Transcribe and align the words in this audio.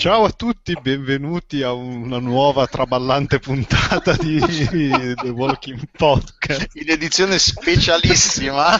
Ciao 0.00 0.24
a 0.24 0.30
tutti, 0.30 0.74
benvenuti 0.80 1.62
a 1.62 1.72
una 1.72 2.18
nuova 2.18 2.66
traballante 2.66 3.38
puntata 3.38 4.14
di 4.16 4.40
The 4.40 5.28
Walking 5.28 5.78
Podcast. 5.94 6.70
In 6.76 6.88
edizione 6.88 7.38
specialissima. 7.38 8.76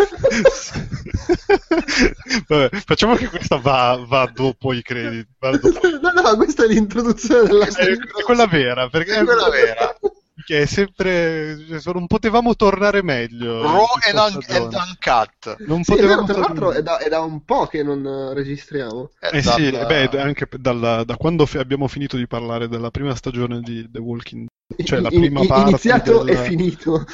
Vabbè, 2.48 2.70
facciamo 2.86 3.16
che 3.16 3.28
questa 3.28 3.56
va, 3.56 4.02
va 4.08 4.32
dopo 4.34 4.72
i 4.72 4.80
crediti. 4.80 5.28
Dopo. 5.38 5.68
No, 6.00 6.22
no, 6.22 6.36
questa 6.36 6.64
è 6.64 6.68
l'introduzione 6.68 7.46
della 7.46 7.70
serie. 7.70 7.96
È 7.96 8.22
quella 8.22 8.46
vera, 8.46 8.88
perché 8.88 9.16
è 9.16 9.22
quella 9.22 9.50
vera 9.50 9.94
che 10.44 10.62
è 10.62 10.66
sempre 10.66 11.58
cioè, 11.80 11.92
non 11.92 12.06
potevamo 12.06 12.54
tornare 12.56 13.02
meglio 13.02 13.62
raw 13.62 13.86
and, 14.08 14.34
un- 14.34 14.44
and 14.48 14.74
uncut 14.74 15.56
non 15.66 15.82
sì, 15.82 15.92
potevamo 15.92 16.24
vero, 16.24 16.38
tra 16.38 16.48
l'altro 16.48 16.72
è 16.72 16.82
da, 16.82 16.98
è 16.98 17.08
da, 17.08 17.20
un 17.20 17.44
po' 17.44 17.66
che 17.66 17.82
non 17.82 18.32
registriamo. 18.34 19.10
Eh, 19.20 19.38
eh 19.38 19.42
sì, 19.42 19.70
beh, 19.70 20.08
anche 20.20 20.48
dalla, 20.58 21.04
da 21.04 21.16
quando 21.16 21.46
f- 21.46 21.56
abbiamo 21.56 21.88
finito 21.88 22.16
di 22.16 22.26
parlare 22.26 22.68
della 22.68 22.90
prima 22.90 23.14
stagione 23.14 23.60
di 23.60 23.88
The 23.90 23.98
Walking 23.98 24.46
cioè 24.84 25.00
la 25.00 25.08
prima 25.08 25.44
parte 25.46 25.70
iniziato 25.70 26.22
del... 26.22 26.36
e 26.36 26.44
finito. 26.44 27.06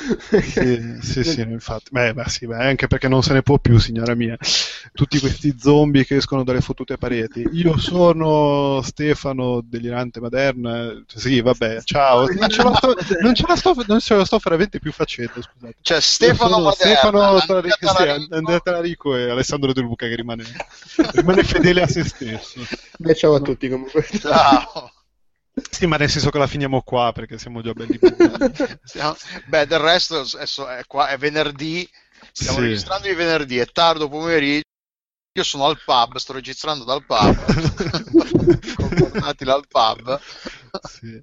Sì 0.43 0.99
sì, 1.01 1.25
sì 1.25 1.41
infatti. 1.49 1.91
Beh, 1.91 2.15
beh, 2.15 2.29
sì, 2.29 2.47
beh, 2.47 2.57
anche 2.57 2.87
perché 2.87 3.09
non 3.09 3.23
se 3.23 3.33
ne 3.33 3.43
può 3.43 3.59
più 3.59 3.79
signora 3.79 4.15
mia. 4.15 4.37
Tutti 4.93 5.19
questi 5.19 5.57
zombie 5.59 6.05
che 6.05 6.17
escono 6.17 6.45
dalle 6.45 6.61
fottute 6.61 6.97
pareti. 6.97 7.47
Io 7.53 7.77
sono 7.79 8.81
Stefano 8.83 9.63
delirante 9.65 10.21
Maderna 10.21 11.05
sì 11.07 11.41
vabbè 11.41 11.83
ciao. 11.83 12.27
non 12.27 12.49
ce 12.49 12.63
la 12.63 12.75
sto, 12.75 12.95
non 13.21 13.35
ce 13.35 13.45
la 13.47 13.57
sto, 13.57 13.75
non 13.87 14.01
ce 14.01 14.15
la 14.15 14.25
sto 14.25 14.39
veramente 14.43 14.79
più 14.79 14.93
facendo 14.93 15.43
scusate. 15.43 15.77
Cioè 15.81 16.01
Stefano 16.01 16.61
Maderna 16.61 16.73
Stefano 16.73 17.41
Talarico, 17.41 17.89
sì, 17.89 18.35
Andrea 18.35 18.61
Talarico 18.61 19.17
e 19.17 19.31
Alessandro 19.31 19.73
De 19.73 19.81
Luca 19.81 20.07
che 20.07 20.15
rimane, 20.15 20.45
rimane 21.13 21.43
fedele 21.43 21.83
a 21.83 21.89
se 21.89 22.05
stesso. 22.05 22.61
Beh 22.99 23.15
ciao 23.15 23.35
a 23.35 23.41
tutti 23.41 23.69
comunque. 23.69 24.07
Ciao 24.21 24.91
sì, 25.71 25.87
ma 25.87 25.97
nel 25.97 26.11
senso 26.11 26.31
che 26.31 26.39
la 26.39 26.47
finiamo 26.47 26.83
qua 26.83 27.13
perché 27.13 27.39
siamo 27.39 27.63
già 27.63 27.73
belli. 27.73 27.99
Beh, 29.47 29.67
del 29.67 29.79
resto 29.79 30.25
è, 30.39 30.85
qua, 30.87 31.09
è 31.09 31.17
venerdì, 31.17 31.89
stiamo 32.31 32.59
sì. 32.59 32.65
registrando 32.65 33.09
il 33.09 33.17
venerdì, 33.17 33.59
è 33.59 33.67
tardo 33.67 34.09
pomeriggio. 34.09 34.65
Io 35.37 35.43
sono 35.43 35.67
al 35.67 35.79
pub, 35.85 36.17
sto 36.17 36.33
registrando 36.33 36.85
dal 36.85 37.05
pub, 37.05 37.35
portatile 38.97 39.53
al 39.53 39.67
pub. 39.69 40.19
Sì. 40.83 41.23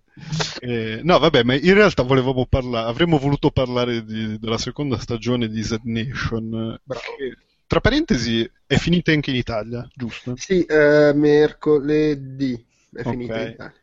Eh, 0.60 1.02
no, 1.04 1.18
vabbè, 1.18 1.44
ma 1.44 1.56
in 1.56 1.74
realtà 1.74 2.04
volevamo 2.04 2.46
parlare, 2.46 2.90
avremmo 2.90 3.18
voluto 3.18 3.50
parlare 3.50 4.04
di, 4.04 4.38
della 4.38 4.60
seconda 4.60 5.00
stagione 5.00 5.48
di 5.48 5.64
Z 5.64 5.80
Nation. 5.84 6.80
Che, 6.88 7.38
tra 7.66 7.82
parentesi, 7.82 8.48
è 8.68 8.76
finita 8.76 9.12
anche 9.12 9.32
in 9.32 9.38
Italia, 9.38 9.88
giusto? 9.96 10.36
Sì, 10.38 10.64
eh, 10.64 11.12
mercoledì 11.16 12.54
è 12.94 13.00
okay. 13.00 13.12
finita 13.12 13.42
in 13.42 13.50
Italia. 13.50 13.83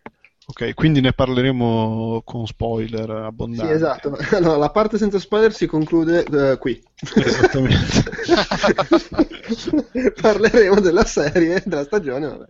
Ok, 0.51 0.75
quindi 0.75 1.01
ne 1.01 1.13
parleremo 1.13 2.23
con 2.25 2.45
spoiler 2.45 3.09
abbondanti. 3.09 3.69
Sì, 3.69 3.73
esatto. 3.73 4.17
No, 4.41 4.57
la 4.57 4.71
parte 4.71 4.99
senza 4.99 5.21
spoiler 5.21 5.53
si 5.53 5.67
conclude 5.67 6.25
uh, 6.29 6.59
qui. 6.59 6.83
Esattamente. 7.15 8.03
Parleremo 10.21 10.81
della 10.81 11.05
serie, 11.05 11.63
della 11.65 11.85
stagione. 11.85 12.27
Vabbè, 12.29 12.47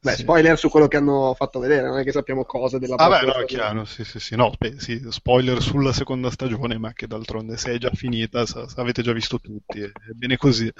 Beh, 0.00 0.12
sì. 0.12 0.22
spoiler 0.22 0.58
su 0.58 0.70
quello 0.70 0.88
che 0.88 0.96
hanno 0.96 1.34
fatto 1.34 1.58
vedere, 1.58 1.86
non 1.86 1.98
è 1.98 2.04
che 2.04 2.12
sappiamo 2.12 2.44
cose 2.44 2.78
della 2.78 2.96
ah, 2.96 3.08
beh, 3.08 3.26
no, 3.26 3.32
è 3.34 3.44
chiaro, 3.44 3.84
sì, 3.84 4.04
sì, 4.04 4.18
sì. 4.18 4.36
No, 4.36 4.52
beh, 4.56 4.76
sì, 4.78 5.04
spoiler 5.10 5.60
sulla 5.60 5.92
seconda 5.92 6.30
stagione, 6.30 6.78
ma 6.78 6.92
che 6.92 7.06
d'altronde 7.06 7.56
se 7.56 7.72
è 7.72 7.78
già 7.78 7.90
finita, 7.92 8.46
sa, 8.46 8.66
avete 8.76 9.02
già 9.02 9.12
visto 9.12 9.38
tutti, 9.38 9.80
è 9.80 9.90
bene 10.14 10.36
così. 10.36 10.72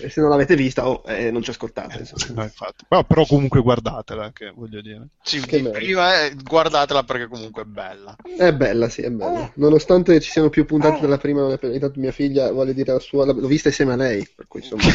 E 0.00 0.08
se 0.08 0.20
non 0.20 0.30
l'avete 0.30 0.56
vista, 0.56 0.88
oh, 0.88 1.02
eh, 1.06 1.30
non 1.30 1.42
ci 1.42 1.50
ascoltate. 1.50 2.00
Eh, 2.00 2.32
no, 2.32 2.42
infatti. 2.42 2.84
Però, 2.88 3.04
però, 3.04 3.26
comunque 3.26 3.60
guardatela, 3.60 4.32
che 4.32 4.50
voglio 4.54 4.80
dire. 4.80 5.08
Sì, 5.22 5.40
prima 5.40 6.24
eh, 6.24 6.34
guardatela 6.42 7.02
perché 7.02 7.26
comunque 7.26 7.62
è 7.62 7.66
bella. 7.66 8.16
È 8.36 8.52
bella, 8.52 8.88
sì, 8.88 9.02
è 9.02 9.10
bella. 9.10 9.50
Nonostante 9.56 10.20
ci 10.20 10.30
siano 10.30 10.48
più 10.48 10.64
puntate 10.64 11.00
della 11.00 11.18
prima, 11.18 11.50
intanto 11.50 12.00
mia 12.00 12.12
figlia 12.12 12.50
vuole 12.62 12.74
dire 12.74 12.92
la 12.92 12.98
sua, 12.98 13.24
l'ho 13.24 13.46
vista 13.46 13.68
insieme 13.68 13.92
a 13.92 13.96
lei, 13.96 14.26
per 14.34 14.46
cui 14.46 14.60
insomma... 14.60 14.82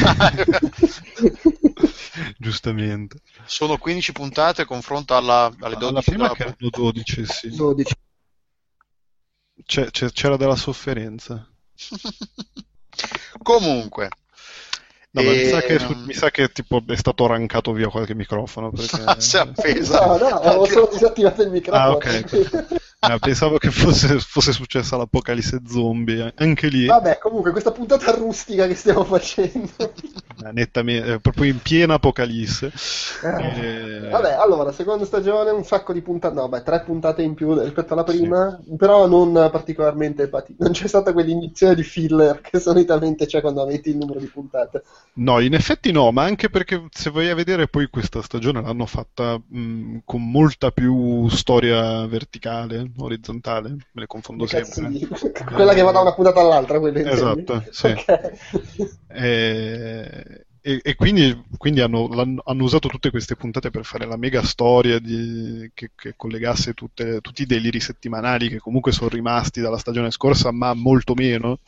Giustamente. 2.36 3.20
Sono 3.44 3.76
15 3.78 4.12
puntate 4.12 4.64
confronto 4.64 5.14
alla, 5.14 5.52
alle 5.60 5.76
12. 5.76 5.92
La 5.92 6.02
prima 6.02 6.32
che 6.32 6.42
erano 6.42 6.56
12, 6.70 7.26
sì. 7.26 7.54
12. 7.54 7.94
C'è, 9.64 9.90
c'era 9.90 10.36
della 10.36 10.56
sofferenza. 10.56 11.48
Comunque, 13.42 14.08
No, 15.10 15.22
e... 15.22 15.24
mi, 15.24 15.44
sa 15.46 15.60
che, 15.62 15.74
ehm, 15.74 16.04
mi 16.06 16.12
sa 16.12 16.30
che 16.30 16.48
tipo, 16.50 16.82
è 16.86 16.96
stato 16.96 17.24
arrancato 17.24 17.72
via 17.72 17.88
qualche 17.88 18.14
microfono. 18.14 18.70
Perché... 18.70 19.02
si 19.20 19.36
è 19.36 19.40
appesa. 19.40 20.04
No, 20.04 20.16
no, 20.18 20.26
avevo 20.40 20.66
solo 20.66 20.88
disattivato 20.92 21.42
il 21.42 21.50
microfono. 21.50 21.82
Ah, 21.82 21.92
ok. 21.92 22.87
Eh, 23.00 23.18
pensavo 23.20 23.58
che 23.58 23.70
fosse, 23.70 24.18
fosse, 24.18 24.50
successa 24.50 24.96
l'apocalisse 24.96 25.60
zombie, 25.64 26.32
anche 26.36 26.66
lì. 26.66 26.86
Vabbè, 26.86 27.18
comunque, 27.18 27.52
questa 27.52 27.70
puntata 27.70 28.10
rustica 28.10 28.66
che 28.66 28.74
stiamo 28.74 29.04
facendo. 29.04 29.70
Eh, 30.40 30.52
nettamente, 30.52 31.18
proprio 31.18 31.50
in 31.50 31.58
piena 31.58 31.94
apocalisse. 31.94 32.70
Eh. 33.24 34.06
E... 34.06 34.08
Vabbè, 34.08 34.34
allora, 34.34 34.70
seconda 34.70 35.04
stagione, 35.04 35.50
un 35.50 35.64
sacco 35.64 35.92
di 35.92 36.00
puntate, 36.00 36.32
no, 36.36 36.48
beh, 36.48 36.62
tre 36.62 36.82
puntate 36.82 37.22
in 37.22 37.34
più 37.34 37.58
rispetto 37.58 37.94
alla 37.94 38.04
prima, 38.04 38.56
sì. 38.62 38.76
però 38.76 39.08
non 39.08 39.32
particolarmente 39.50 40.28
pati- 40.28 40.54
Non 40.56 40.70
c'è 40.70 40.86
stata 40.86 41.12
quell'iniezione 41.12 41.74
di 41.74 41.82
filler 41.82 42.38
che 42.48 42.60
solitamente 42.60 43.26
c'è 43.26 43.40
quando 43.40 43.66
metti 43.66 43.90
il 43.90 43.96
numero 43.96 44.20
di 44.20 44.26
puntate. 44.26 44.84
No, 45.14 45.40
in 45.40 45.54
effetti 45.54 45.90
no, 45.90 46.12
ma 46.12 46.22
anche 46.22 46.50
perché 46.50 46.86
se 46.92 47.10
vai 47.10 47.28
a 47.30 47.34
vedere 47.34 47.66
poi 47.66 47.88
questa 47.88 48.22
stagione 48.22 48.62
l'hanno 48.62 48.86
fatta 48.86 49.36
mh, 49.44 50.02
con 50.04 50.30
molta 50.30 50.70
più 50.70 51.28
storia 51.30 52.06
verticale 52.06 52.87
orizzontale, 52.96 53.70
me 53.70 53.84
le 53.92 54.06
confondo 54.06 54.46
sempre. 54.46 54.88
Di... 54.88 55.08
Quella 55.54 55.74
che 55.74 55.82
va 55.82 55.92
da 55.92 56.00
una 56.00 56.14
puntata 56.14 56.40
all'altra, 56.40 56.80
Esatto, 57.10 57.64
sì. 57.70 57.86
Okay. 57.86 58.32
E, 59.10 60.46
e, 60.60 60.80
e, 60.82 60.94
quindi, 60.96 61.44
quindi 61.56 61.80
hanno, 61.80 62.08
hanno, 62.44 62.62
usato 62.62 62.88
tutte 62.88 63.10
queste 63.10 63.36
puntate 63.36 63.70
per 63.70 63.84
fare 63.84 64.06
la 64.06 64.16
mega 64.16 64.42
storia 64.42 64.98
di, 64.98 65.70
che, 65.72 65.92
che, 65.94 66.14
collegasse 66.14 66.74
tutte, 66.74 67.20
tutti 67.20 67.42
i 67.42 67.46
deliri 67.46 67.80
settimanali 67.80 68.48
che 68.48 68.58
comunque 68.58 68.92
sono 68.92 69.08
rimasti 69.08 69.60
dalla 69.60 69.78
stagione 69.78 70.10
scorsa, 70.10 70.52
ma 70.52 70.74
molto 70.74 71.14
meno. 71.14 71.60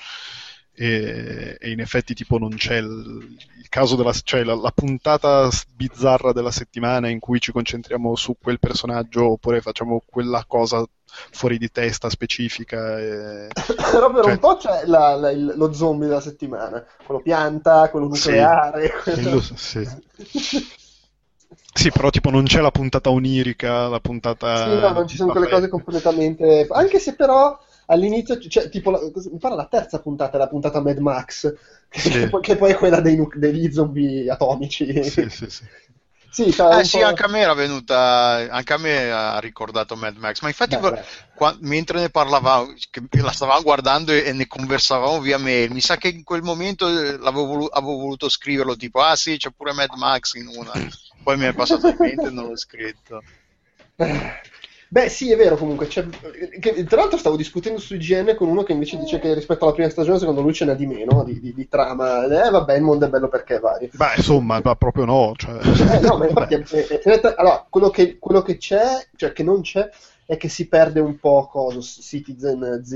E, 0.83 1.59
e, 1.61 1.71
in 1.73 1.81
effetti 1.81 2.15
tipo 2.15 2.39
non 2.39 2.55
c'è 2.55 2.79
il, 2.79 3.37
il 3.59 3.69
caso 3.69 3.97
della 3.97 4.13
cioè 4.13 4.45
la, 4.45 4.55
la, 4.55 4.73
puntata 4.75 5.47
bizzarra 5.77 6.33
della 6.33 6.51
settimana 6.51 7.09
in 7.09 7.19
cui 7.19 7.39
ci 7.39 7.53
concentriamo 7.53 8.17
su 8.17 8.35
quel 8.41 8.59
personaggio 8.59 9.33
oppure 9.33 9.61
facciamo 9.61 10.03
quella 10.07 10.43
cosa 10.49 10.83
fuori 11.05 11.59
di 11.59 11.71
testa 11.71 12.09
specifica 12.09 12.99
e... 12.99 13.49
però 13.93 14.11
per 14.11 14.25
cioè... 14.25 14.33
un 14.33 14.39
po' 14.39 14.57
c'è 14.57 14.87
la, 14.87 15.17
la, 15.17 15.31
il, 15.31 15.53
lo 15.55 15.71
zombie 15.75 16.09
della 16.09 16.23
settimana 16.23 16.83
quello 17.05 17.21
pianta, 17.21 17.91
quello 17.91 18.07
nucleare 18.07 18.87
sì, 19.05 19.11
quello... 19.11 19.41
sì. 19.41 19.89
Sì, 21.73 21.91
però 21.91 22.09
tipo 22.09 22.31
non 22.31 22.45
c'è 22.45 22.61
la 22.61 22.71
puntata 22.71 23.11
onirica, 23.11 23.87
la 23.89 24.01
puntata... 24.01 24.65
Sì, 24.65 24.81
no, 24.81 24.93
non 24.93 25.07
ci 25.07 25.17
sono 25.17 25.31
quelle 25.31 25.49
cose 25.49 25.69
completamente... 25.69 26.67
Anche 26.69 26.99
se 26.99 27.15
però 27.15 27.57
all'inizio, 27.91 28.39
cioè, 28.39 28.69
tipo, 28.69 28.91
la, 28.91 29.01
mi 29.01 29.39
pare 29.39 29.57
la 29.57 29.67
terza 29.67 30.01
puntata 30.01 30.37
è 30.37 30.39
la 30.39 30.49
puntata 30.49 30.81
Mad 30.81 30.99
Max, 30.99 31.55
sì. 31.91 32.11
che, 32.11 32.31
che, 32.41 32.57
poi 32.57 32.71
è 32.73 32.77
quella 32.77 33.01
dei, 33.01 33.21
degli 33.35 33.71
zombie 33.71 34.31
atomici. 34.31 35.03
Sì, 35.05 35.29
sì, 35.29 35.51
sì. 35.51 35.65
Sì, 36.33 36.45
eh, 36.45 36.85
sì 36.85 37.03
anche 37.03 37.25
a 37.25 37.29
me 37.29 37.41
era 37.41 37.55
venuta, 37.55 38.47
anche 38.51 38.73
a 38.73 38.79
me 38.79 39.11
ha 39.11 39.41
ricordato 39.41 39.97
Mad 39.97 40.17
Max, 40.17 40.41
ma 40.43 40.49
infatti 40.49 40.77
beh, 40.77 41.03
qua, 41.35 41.57
mentre 41.59 41.99
ne 41.99 42.09
parlavamo, 42.09 42.73
la 43.21 43.33
stavamo 43.33 43.63
guardando 43.63 44.13
e, 44.13 44.23
e, 44.25 44.33
ne 44.33 44.47
conversavamo 44.47 45.21
via 45.21 45.39
mail, 45.39 45.73
mi 45.73 45.81
sa 45.81 45.97
che 45.97 46.07
in 46.07 46.23
quel 46.23 46.43
momento 46.43 46.89
eh, 46.89 47.19
volu- 47.19 47.69
avevo 47.73 47.97
voluto 47.97 48.29
scriverlo 48.29 48.77
tipo, 48.77 49.01
ah 49.01 49.17
sì, 49.17 49.39
c'è 49.39 49.51
pure 49.51 49.73
Mad 49.73 49.91
Max 49.97 50.35
in 50.35 50.47
una, 50.47 50.71
poi 51.25 51.37
mi 51.37 51.47
è 51.47 51.53
passato 51.53 51.89
in 51.89 51.97
mente 51.99 52.29
e 52.29 52.31
non 52.31 52.47
l'ho 52.47 52.57
scritto. 52.57 53.25
Beh, 54.93 55.09
sì, 55.09 55.31
è 55.31 55.37
vero 55.37 55.57
comunque. 55.57 55.87
Che, 55.87 56.03
tra 56.85 56.97
l'altro 56.97 57.17
stavo 57.17 57.37
discutendo 57.37 57.79
su 57.79 57.95
IGN 57.95 58.35
con 58.37 58.49
uno 58.49 58.65
che 58.65 58.73
invece 58.73 58.99
dice 58.99 59.21
che 59.21 59.33
rispetto 59.35 59.63
alla 59.63 59.73
prima 59.73 59.89
stagione, 59.89 60.19
secondo 60.19 60.41
lui 60.41 60.53
ce 60.53 60.65
n'è 60.65 60.75
di 60.75 60.85
meno 60.85 61.23
di, 61.23 61.39
di, 61.39 61.55
di 61.55 61.69
trama. 61.69 62.25
Eh, 62.25 62.51
vabbè, 62.51 62.75
il 62.75 62.83
mondo 62.83 63.07
è 63.07 63.09
bello 63.09 63.29
perché 63.29 63.59
è 63.59 63.61
vario. 63.61 63.89
Beh, 63.93 64.15
insomma, 64.17 64.61
ma 64.61 64.75
proprio 64.75 65.05
no. 65.05 65.33
Cioè... 65.37 65.61
Eh, 65.95 66.01
no, 66.01 66.17
ma 66.17 66.27
infatti, 66.27 66.55
è, 66.59 66.99
è, 66.99 67.35
allora, 67.37 67.65
quello 67.71 67.91
che, 67.91 68.19
quello 68.19 68.43
che, 68.43 68.57
c'è, 68.57 69.07
cioè 69.15 69.33
che 69.33 69.45
non 69.45 69.61
c'è, 69.61 69.89
è 70.27 70.37
che 70.37 70.49
si 70.49 70.67
perde 70.67 70.99
un 70.99 71.21
po' 71.21 71.47
cosa, 71.47 71.81
Citizen 71.81 72.83
Z. 72.85 72.93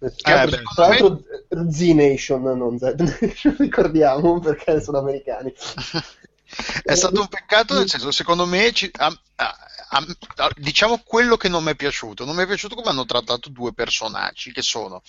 Eh, 0.00 0.12
tra 0.16 0.46
l'altro 0.88 1.22
Z 1.70 1.80
Nation, 1.94 2.42
non 2.42 2.76
Z 2.76 2.94
Nation, 3.20 3.54
ricordiamo 3.56 4.40
perché 4.40 4.80
sono 4.80 4.98
americani. 4.98 5.54
è 6.82 6.94
stato 6.96 7.20
un 7.20 7.28
peccato, 7.28 7.74
nel 7.78 7.88
senso, 7.88 8.10
secondo 8.10 8.46
me, 8.46 8.72
ci, 8.72 8.90
a, 8.98 9.16
a, 9.36 9.56
a, 9.92 10.50
diciamo 10.56 11.02
quello 11.04 11.36
che 11.36 11.48
non 11.48 11.64
mi 11.64 11.72
è 11.72 11.76
piaciuto. 11.76 12.24
Non 12.24 12.36
mi 12.36 12.42
è 12.42 12.46
piaciuto 12.46 12.74
come 12.74 12.90
hanno 12.90 13.06
trattato 13.06 13.48
due 13.48 13.72
personaggi, 13.72 14.52
che 14.52 14.62
sono 14.62 15.02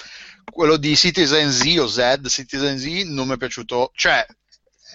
quello 0.52 0.78
di 0.78 0.96
Citizen 0.96 1.52
Z 1.52 1.78
o 1.80 1.88
Z, 1.88 2.20
Citizen 2.28 2.78
Z, 2.78 2.86
non 3.08 3.28
mi 3.28 3.36
è 3.36 3.38
piaciuto, 3.38 3.92
cioè 3.96 4.26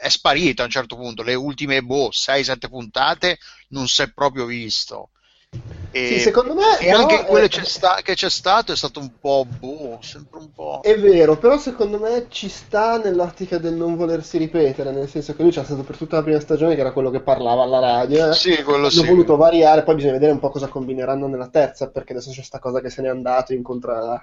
è 0.00 0.08
sparito 0.08 0.62
a 0.62 0.64
un 0.64 0.70
certo 0.70 0.96
punto. 0.96 1.22
Le 1.22 1.34
ultime 1.34 1.82
boh, 1.82 2.10
6-7 2.10 2.68
puntate 2.68 3.38
non 3.68 3.86
si 3.88 4.02
è 4.02 4.12
proprio 4.12 4.44
visto. 4.44 5.10
E, 5.96 6.06
sì, 6.08 6.18
secondo 6.20 6.52
me 6.52 6.78
e 6.78 6.90
anche 6.90 7.24
quello 7.24 7.46
è... 7.46 7.48
c'è 7.48 7.64
sta- 7.64 8.00
che 8.02 8.12
c'è 8.14 8.28
stato 8.28 8.72
è 8.72 8.76
stato 8.76 9.00
un 9.00 9.10
po' 9.18 9.46
boh, 9.48 9.98
sempre 10.02 10.40
un 10.40 10.52
po'. 10.52 10.80
È 10.82 10.94
vero, 10.98 11.38
però 11.38 11.56
secondo 11.56 11.98
me 11.98 12.26
ci 12.28 12.50
sta 12.50 12.98
nell'ottica 12.98 13.56
del 13.56 13.72
non 13.72 13.96
volersi 13.96 14.36
ripetere, 14.36 14.90
nel 14.90 15.08
senso 15.08 15.34
che 15.34 15.42
lui 15.42 15.52
c'è 15.52 15.64
stato 15.64 15.82
per 15.84 15.96
tutta 15.96 16.16
la 16.16 16.22
prima 16.22 16.38
stagione 16.40 16.74
che 16.74 16.82
era 16.82 16.92
quello 16.92 17.08
che 17.08 17.20
parlava 17.20 17.62
alla 17.62 17.78
radio. 17.78 18.28
Eh. 18.28 18.34
Sì, 18.34 18.62
quello 18.62 18.82
L'ho 18.82 18.90
sì. 18.90 19.06
voluto 19.06 19.36
variare, 19.36 19.84
poi 19.84 19.94
bisogna 19.94 20.12
vedere 20.12 20.32
un 20.32 20.38
po' 20.38 20.50
cosa 20.50 20.68
combineranno 20.68 21.28
nella 21.28 21.48
terza, 21.48 21.88
perché 21.88 22.12
adesso 22.12 22.30
c'è 22.30 22.42
sta 22.42 22.58
cosa 22.58 22.80
che 22.80 22.90
se 22.90 23.00
n'è 23.00 23.08
andato 23.08 23.54
incontra 23.54 24.22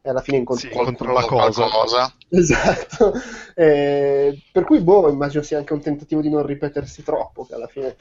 e 0.00 0.10
alla 0.10 0.20
fine 0.20 0.36
incontra, 0.36 0.68
sì, 0.68 0.76
incontra 0.76 1.12
la 1.12 1.24
cosa. 1.24 1.66
cosa. 1.66 2.14
Esatto. 2.28 3.12
Eh, 3.54 4.40
per 4.52 4.64
cui, 4.64 4.78
boh, 4.78 5.08
immagino 5.08 5.42
sia 5.42 5.58
anche 5.58 5.72
un 5.72 5.80
tentativo 5.80 6.20
di 6.20 6.30
non 6.30 6.46
ripetersi 6.46 7.02
troppo, 7.02 7.44
che 7.44 7.54
alla 7.54 7.66
fine 7.66 7.96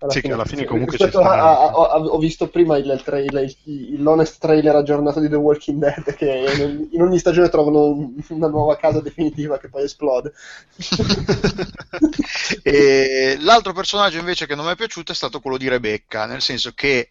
alla 0.00 0.12
sì, 0.12 0.20
fine, 0.20 0.32
che 0.32 0.40
alla 0.40 0.48
fine 0.48 0.64
comunque 0.64 0.96
ci 0.96 1.06
sta. 1.06 1.20
A, 1.20 1.60
a, 1.60 1.70
a, 1.70 1.98
ho 1.98 2.18
visto 2.18 2.48
prima 2.48 2.78
il, 2.78 2.86
il, 2.86 3.02
trailer, 3.02 3.44
il, 3.64 4.02
l'honest 4.02 4.40
trailer 4.40 4.74
aggiornato 4.76 5.20
di 5.20 5.28
The 5.28 5.36
Walking 5.36 5.78
Dead 5.78 6.14
che 6.14 6.44
in, 6.56 6.88
in 6.90 7.02
ogni 7.02 7.18
stagione 7.18 7.50
trovano 7.50 8.14
una 8.28 8.48
nuova 8.48 8.76
casa 8.76 9.00
definitiva 9.00 9.58
che 9.58 9.68
poi 9.68 9.84
esplode. 9.84 10.32
e 12.62 13.36
l'altro 13.40 13.72
personaggio 13.72 14.18
invece 14.18 14.46
che 14.46 14.54
non 14.54 14.64
mi 14.64 14.72
è 14.72 14.76
piaciuto 14.76 15.12
è 15.12 15.14
stato 15.14 15.40
quello 15.40 15.58
di 15.58 15.68
Rebecca, 15.68 16.24
nel 16.24 16.40
senso 16.40 16.72
che 16.74 17.10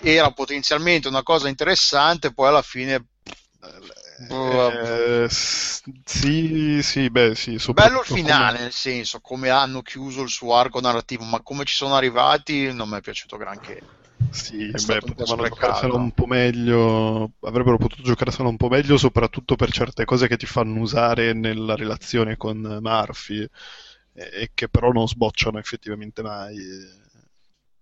era 0.00 0.32
potenzialmente 0.32 1.06
una 1.06 1.22
cosa 1.22 1.48
interessante, 1.48 2.32
poi 2.32 2.48
alla 2.48 2.62
fine 2.62 3.06
eh, 4.28 5.26
sì, 5.28 6.80
sì, 6.82 7.10
beh, 7.10 7.34
sì. 7.34 7.56
Bello 7.72 8.00
il 8.00 8.06
finale, 8.06 8.52
come... 8.52 8.62
nel 8.64 8.72
senso, 8.72 9.20
come 9.20 9.50
hanno 9.50 9.82
chiuso 9.82 10.22
il 10.22 10.28
suo 10.28 10.54
arco 10.54 10.80
narrativo, 10.80 11.24
ma 11.24 11.40
come 11.42 11.64
ci 11.64 11.74
sono 11.74 11.94
arrivati 11.94 12.72
non 12.72 12.88
mi 12.88 12.96
è 12.96 13.00
piaciuto 13.00 13.36
granché. 13.36 13.82
Sì, 14.30 14.70
beh, 14.70 15.00
potevano 15.00 15.44
giocarsela 15.44 15.94
un 15.94 16.12
po' 16.12 16.26
meglio, 16.26 17.32
avrebbero 17.40 17.78
potuto 17.78 18.02
giocarsela 18.02 18.48
un 18.48 18.56
po' 18.56 18.68
meglio, 18.68 18.98
soprattutto 18.98 19.56
per 19.56 19.70
certe 19.72 20.04
cose 20.04 20.28
che 20.28 20.36
ti 20.36 20.46
fanno 20.46 20.80
usare 20.80 21.32
nella 21.32 21.74
relazione 21.74 22.36
con 22.36 22.58
Murphy 22.58 23.46
e 24.12 24.50
che 24.52 24.68
però 24.68 24.90
non 24.92 25.08
sbocciano 25.08 25.58
effettivamente 25.58 26.22
mai. 26.22 26.56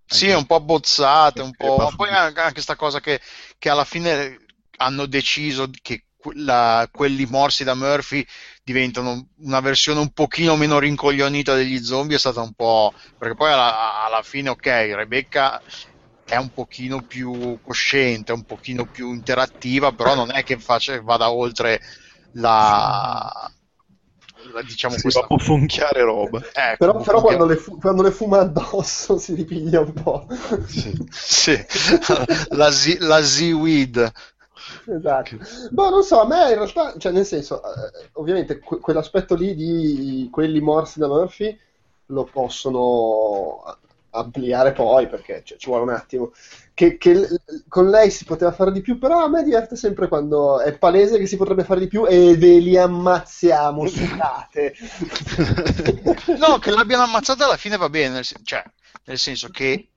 Sì, 0.09 0.29
è 0.29 0.37
un 0.37 0.47
po' 0.47 0.55
abbozzate, 0.55 1.43
un 1.43 1.55
po'. 1.57 1.77
Ma 1.77 1.91
poi 1.97 2.11
anche 2.11 2.53
questa 2.53 2.77
cosa 2.77 3.01
che, 3.01 3.21
che 3.59 3.69
alla 3.69 3.85
fine 3.85 4.39
hanno 4.79 5.07
deciso 5.07 5.69
che 5.83 6.06
la, 6.35 6.89
quelli 6.93 7.27
morsi 7.27 7.65
da 7.65 7.75
Murphy 7.75 8.25
diventano 8.63 9.29
una 9.39 9.61
versione 9.61 10.01
un 10.01 10.11
pochino 10.11 10.57
meno 10.57 10.79
rincoglionita 10.79 11.55
degli 11.55 11.83
zombie 11.83 12.17
è 12.17 12.19
stata 12.19 12.41
un 12.41 12.53
po' 12.53 12.93
perché 13.17 13.35
poi 13.35 13.53
alla, 13.53 14.05
alla 14.05 14.23
fine 14.23 14.51
ok 14.51 14.67
Rebecca 14.67 15.63
è 16.25 16.37
un 16.37 16.51
pochino 16.51 17.03
più 17.03 17.59
cosciente 17.63 18.33
un 18.33 18.45
pochino 18.45 18.87
più 18.87 19.13
interattiva 19.13 19.93
però 19.93 20.15
non 20.15 20.33
è 20.33 20.43
che 20.43 20.59
face, 20.59 21.01
vada 21.01 21.31
oltre 21.31 21.81
la, 22.33 23.51
diciamo 24.65 24.97
sì, 24.97 25.03
questa... 25.03 25.23
può 25.23 25.39
funchiare 25.39 26.03
roba. 26.03 26.41
Eh, 26.41 26.77
però, 26.79 27.01
però 27.01 27.21
quando, 27.21 27.47
le 27.47 27.57
fu- 27.57 27.79
quando, 27.79 28.03
le 28.03 28.11
fuma 28.11 28.41
addosso 28.41 29.19
si 29.19 29.35
ripiglia 29.35 29.81
un 29.81 29.93
po'. 29.93 30.27
Sì, 30.67 30.93
sì. 31.11 31.67
la, 32.51 32.71
Z- 32.71 32.99
la 33.01 33.23
Z-Weed 33.23 34.13
esatto. 34.97 35.37
Boh, 35.71 35.91
non 35.91 36.03
so, 36.03 36.21
a 36.21 36.27
me 36.27 36.51
in 36.51 36.55
realtà, 36.55 36.95
cioè 36.99 37.13
nel 37.13 37.27
senso, 37.27 37.63
eh, 37.63 38.09
ovviamente 38.15 38.59
que- 38.59 38.79
quell'aspetto 38.79 39.35
lì 39.35 39.55
di 39.55 40.29
quelli 40.31 40.61
morsi 40.61 40.99
da 40.99 41.09
Murphy 41.09 41.59
lo 42.07 42.25
possono 42.25 43.63
ampliare 44.11 44.73
poi 44.73 45.09
perché 45.09 45.43
cioè, 45.45 45.59
ci 45.59 45.69
vuole 45.69 45.83
un 45.83 45.91
attimo. 45.91 46.33
Che, 46.73 46.99
che 46.99 47.15
l- 47.15 47.41
con 47.69 47.89
lei 47.89 48.11
si 48.11 48.25
poteva 48.25 48.53
fare 48.53 48.71
di 48.73 48.81
più, 48.81 48.99
però 48.99 49.25
a 49.25 49.29
me 49.29 49.43
diverte 49.43 49.77
sempre 49.77 50.09
quando 50.09 50.61
è 50.61 50.77
palese 50.77 51.19
che 51.19 51.27
si 51.27 51.37
potrebbe 51.37 51.65
fare 51.65 51.81
di 51.81 51.89
più 51.89 52.07
e 52.07 52.37
ve 52.37 52.59
li 52.59 52.77
ammazziamo, 52.77 53.87
sucate. 53.87 54.75
no, 56.39 56.59
che 56.59 56.71
l'abbiano 56.71 57.05
ammazzata 57.05 57.45
alla 57.45 57.57
fine 57.57 57.77
va 57.77 57.89
bene, 57.89 58.15
nel, 58.15 58.25
sen- 58.25 58.45
cioè, 58.45 58.63
nel 59.05 59.19
senso 59.19 59.49
che 59.49 59.89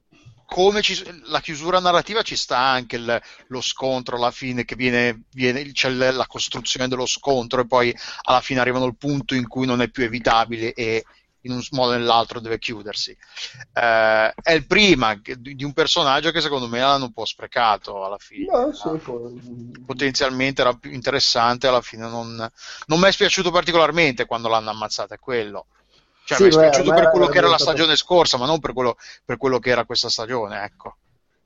come 0.49 0.81
ci, 0.81 1.01
la 1.25 1.39
chiusura 1.41 1.79
narrativa 1.79 2.23
ci 2.23 2.35
sta 2.35 2.57
anche 2.57 2.95
il, 2.95 3.21
lo 3.47 3.61
scontro 3.61 4.15
alla 4.15 4.31
fine 4.31 4.65
che 4.65 4.75
viene, 4.75 5.25
viene 5.31 5.71
c'è 5.71 5.89
la 5.89 6.25
costruzione 6.25 6.87
dello 6.87 7.05
scontro 7.05 7.61
e 7.61 7.67
poi 7.67 7.95
alla 8.23 8.41
fine 8.41 8.59
arrivano 8.59 8.85
al 8.85 8.97
punto 8.97 9.35
in 9.35 9.47
cui 9.47 9.67
non 9.67 9.81
è 9.81 9.89
più 9.89 10.03
evitabile 10.03 10.73
e 10.73 11.05
in 11.41 11.51
un 11.51 11.61
modo 11.71 11.93
o 11.93 11.97
nell'altro 11.97 12.39
deve 12.39 12.57
chiudersi. 12.57 13.15
Eh, 13.73 14.33
è 14.33 14.51
il 14.51 14.65
prima 14.65 15.13
di 15.21 15.63
un 15.63 15.71
personaggio 15.71 16.31
che 16.31 16.41
secondo 16.41 16.67
me 16.67 16.79
l'hanno 16.79 17.05
un 17.05 17.13
po' 17.13 17.25
sprecato 17.25 18.03
alla 18.03 18.17
fine. 18.17 18.51
No, 18.51 18.73
sì, 18.73 19.81
Potenzialmente 19.85 20.61
era 20.61 20.73
più 20.73 20.91
interessante, 20.91 21.67
alla 21.67 21.81
fine 21.81 22.09
non, 22.09 22.35
non 22.87 22.99
mi 22.99 23.07
è 23.07 23.11
spiaciuto 23.11 23.51
particolarmente 23.51 24.25
quando 24.25 24.49
l'hanno 24.49 24.71
ammazzata, 24.71 25.13
è 25.13 25.19
quello. 25.19 25.67
Cioè, 26.29 26.37
sì, 26.37 26.43
mi 26.43 26.49
è 26.49 26.51
spiaciuto 26.51 26.93
per 26.93 27.09
quello 27.09 27.25
che 27.25 27.39
era 27.39 27.47
la 27.47 27.57
stagione 27.57 27.95
scorsa, 27.95 28.37
ma 28.37 28.45
non 28.45 28.59
per 28.59 28.73
quello, 28.73 28.97
per 29.25 29.37
quello 29.37 29.57
che 29.57 29.71
era 29.71 29.83
questa 29.85 30.09
stagione, 30.09 30.63
ecco. 30.63 30.97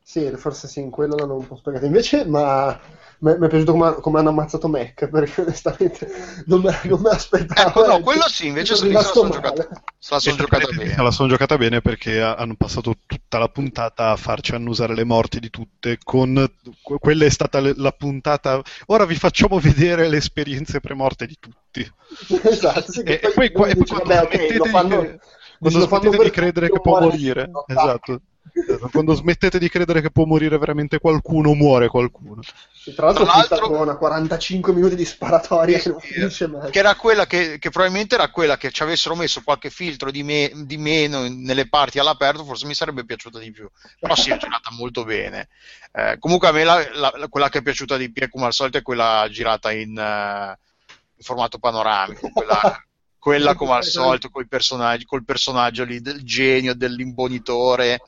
Sì, 0.02 0.30
forse 0.36 0.68
sì, 0.68 0.82
in 0.82 0.90
quello 0.90 1.16
l'hanno 1.16 1.36
un 1.36 1.48
po' 1.48 1.56
spiegato. 1.56 1.86
Invece, 1.86 2.26
ma 2.26 2.78
mi 3.20 3.32
è 3.32 3.48
piaciuto 3.48 3.72
come, 3.72 3.94
come, 4.02 4.20
hanno 4.20 4.30
ammazzato 4.30 4.68
Mac 4.68 5.08
perché 5.08 5.40
onestamente 5.42 6.12
non 6.48 6.60
me, 6.60 6.78
non 6.84 7.00
me 7.00 7.12
l'aspettavo 7.12 7.70
ecco, 7.70 7.88
no, 7.88 8.02
quello 8.02 8.28
sì 8.28 8.48
invece 8.48 8.76
sono 8.76 9.30
giocata, 9.30 9.70
se 10.04 10.14
la 10.16 10.20
sono 10.20 10.36
giocata 10.36 10.68
bene. 10.68 10.96
la 11.02 11.12
sono 11.12 11.30
giocata 11.30 11.58
bene 11.58 11.80
perché 11.80 12.20
hanno 12.20 12.56
passato 12.56 12.94
tutta 13.06 13.38
la 13.38 13.48
puntata 13.48 14.10
a 14.10 14.18
farci 14.18 14.54
annusare 14.54 14.94
le 14.96 15.06
morti 15.06 15.40
di 15.40 15.50
tutte 15.50 15.98
con 16.04 16.46
quella 17.00 17.24
è 17.24 17.30
stata 17.30 17.62
la 17.62 17.92
puntata. 17.94 18.62
Ora 18.88 19.06
vi 19.06 19.16
facciamo 19.16 19.60
vedere 19.60 20.10
le 20.10 20.18
esperienze 20.18 20.82
premorte 20.82 21.26
di 21.26 21.38
tutti. 21.40 21.90
Esatto 22.44 22.92
sì, 22.92 23.02
e, 23.04 23.32
poi, 23.34 23.52
poi, 23.54 23.74
dice, 23.74 23.96
quando 23.96 24.14
vabbè, 24.14 24.24
okay, 24.26 24.58
lo 24.58 24.66
fanno, 24.66 25.02
di, 25.02 25.20
quando 25.58 25.80
smettete 25.88 26.24
di 26.24 26.30
credere 26.30 26.70
che 26.70 26.82
può 26.82 27.00
morire 27.00 27.50
esatto 27.68 28.22
quando 28.92 29.14
smettete 29.14 29.58
di 29.58 29.70
credere 29.70 30.02
che 30.02 30.12
può 30.12 30.26
morire 30.26 30.58
veramente 30.58 31.00
qualcuno, 31.00 31.54
muore 31.54 31.88
qualcuno. 31.88 32.42
E 32.86 32.94
tra 32.94 33.08
l'altro, 33.08 33.24
tra 33.24 33.36
l'altro 33.36 33.70
con 33.70 33.98
45 33.98 34.74
minuti 34.74 34.96
di 34.96 35.06
sparatoria 35.06 35.80
che 35.80 35.90
non 35.90 36.00
finisce 36.00 36.48
mai. 36.48 36.70
Che 36.70 36.80
era 36.80 36.96
quella 36.96 37.26
che, 37.26 37.58
che, 37.58 37.70
probabilmente 37.70 38.16
era 38.16 38.30
quella 38.30 38.58
che 38.58 38.72
ci 38.72 38.84
avessero 38.84 39.16
messo 39.16 39.42
qualche 39.44 39.70
filtro 39.70 40.12
di, 40.12 40.22
me, 40.22 40.52
di 40.66 40.78
meno 40.78 41.28
nelle 41.28 41.68
parti 41.68 42.00
all'aperto, 42.00 42.44
forse 42.44 42.68
mi 42.68 42.76
sarebbe 42.76 43.06
piaciuta 43.06 43.40
di 43.40 43.52
più. 43.52 43.68
Però 44.00 44.16
si 44.16 44.30
è 44.30 44.38
girata 44.38 44.70
molto 44.72 45.04
bene. 45.04 45.48
Eh, 45.92 46.18
comunque 46.20 46.50
a 46.50 46.52
me 46.52 46.64
la, 46.64 46.86
la, 46.94 47.28
quella 47.30 47.50
che 47.50 47.60
è 47.60 47.64
piaciuta 47.64 47.98
di 47.98 48.12
più, 48.12 48.30
come 48.30 48.46
al 48.46 48.54
solito, 48.54 48.78
è 48.78 48.82
quella 48.82 49.26
girata 49.32 49.72
in, 49.72 49.98
uh, 49.98 50.54
in 51.16 51.24
formato 51.24 51.58
panoramico. 51.58 52.30
Quella, 52.30 52.84
quella 53.18 53.56
come 53.56 53.72
al 53.72 53.84
solito 53.86 54.30
col 54.30 54.50
personaggio, 54.50 55.06
col 55.08 55.24
personaggio 55.24 55.86
lì 55.86 56.02
del 56.02 56.22
genio, 56.24 56.76
dell'imbonitore 56.76 58.02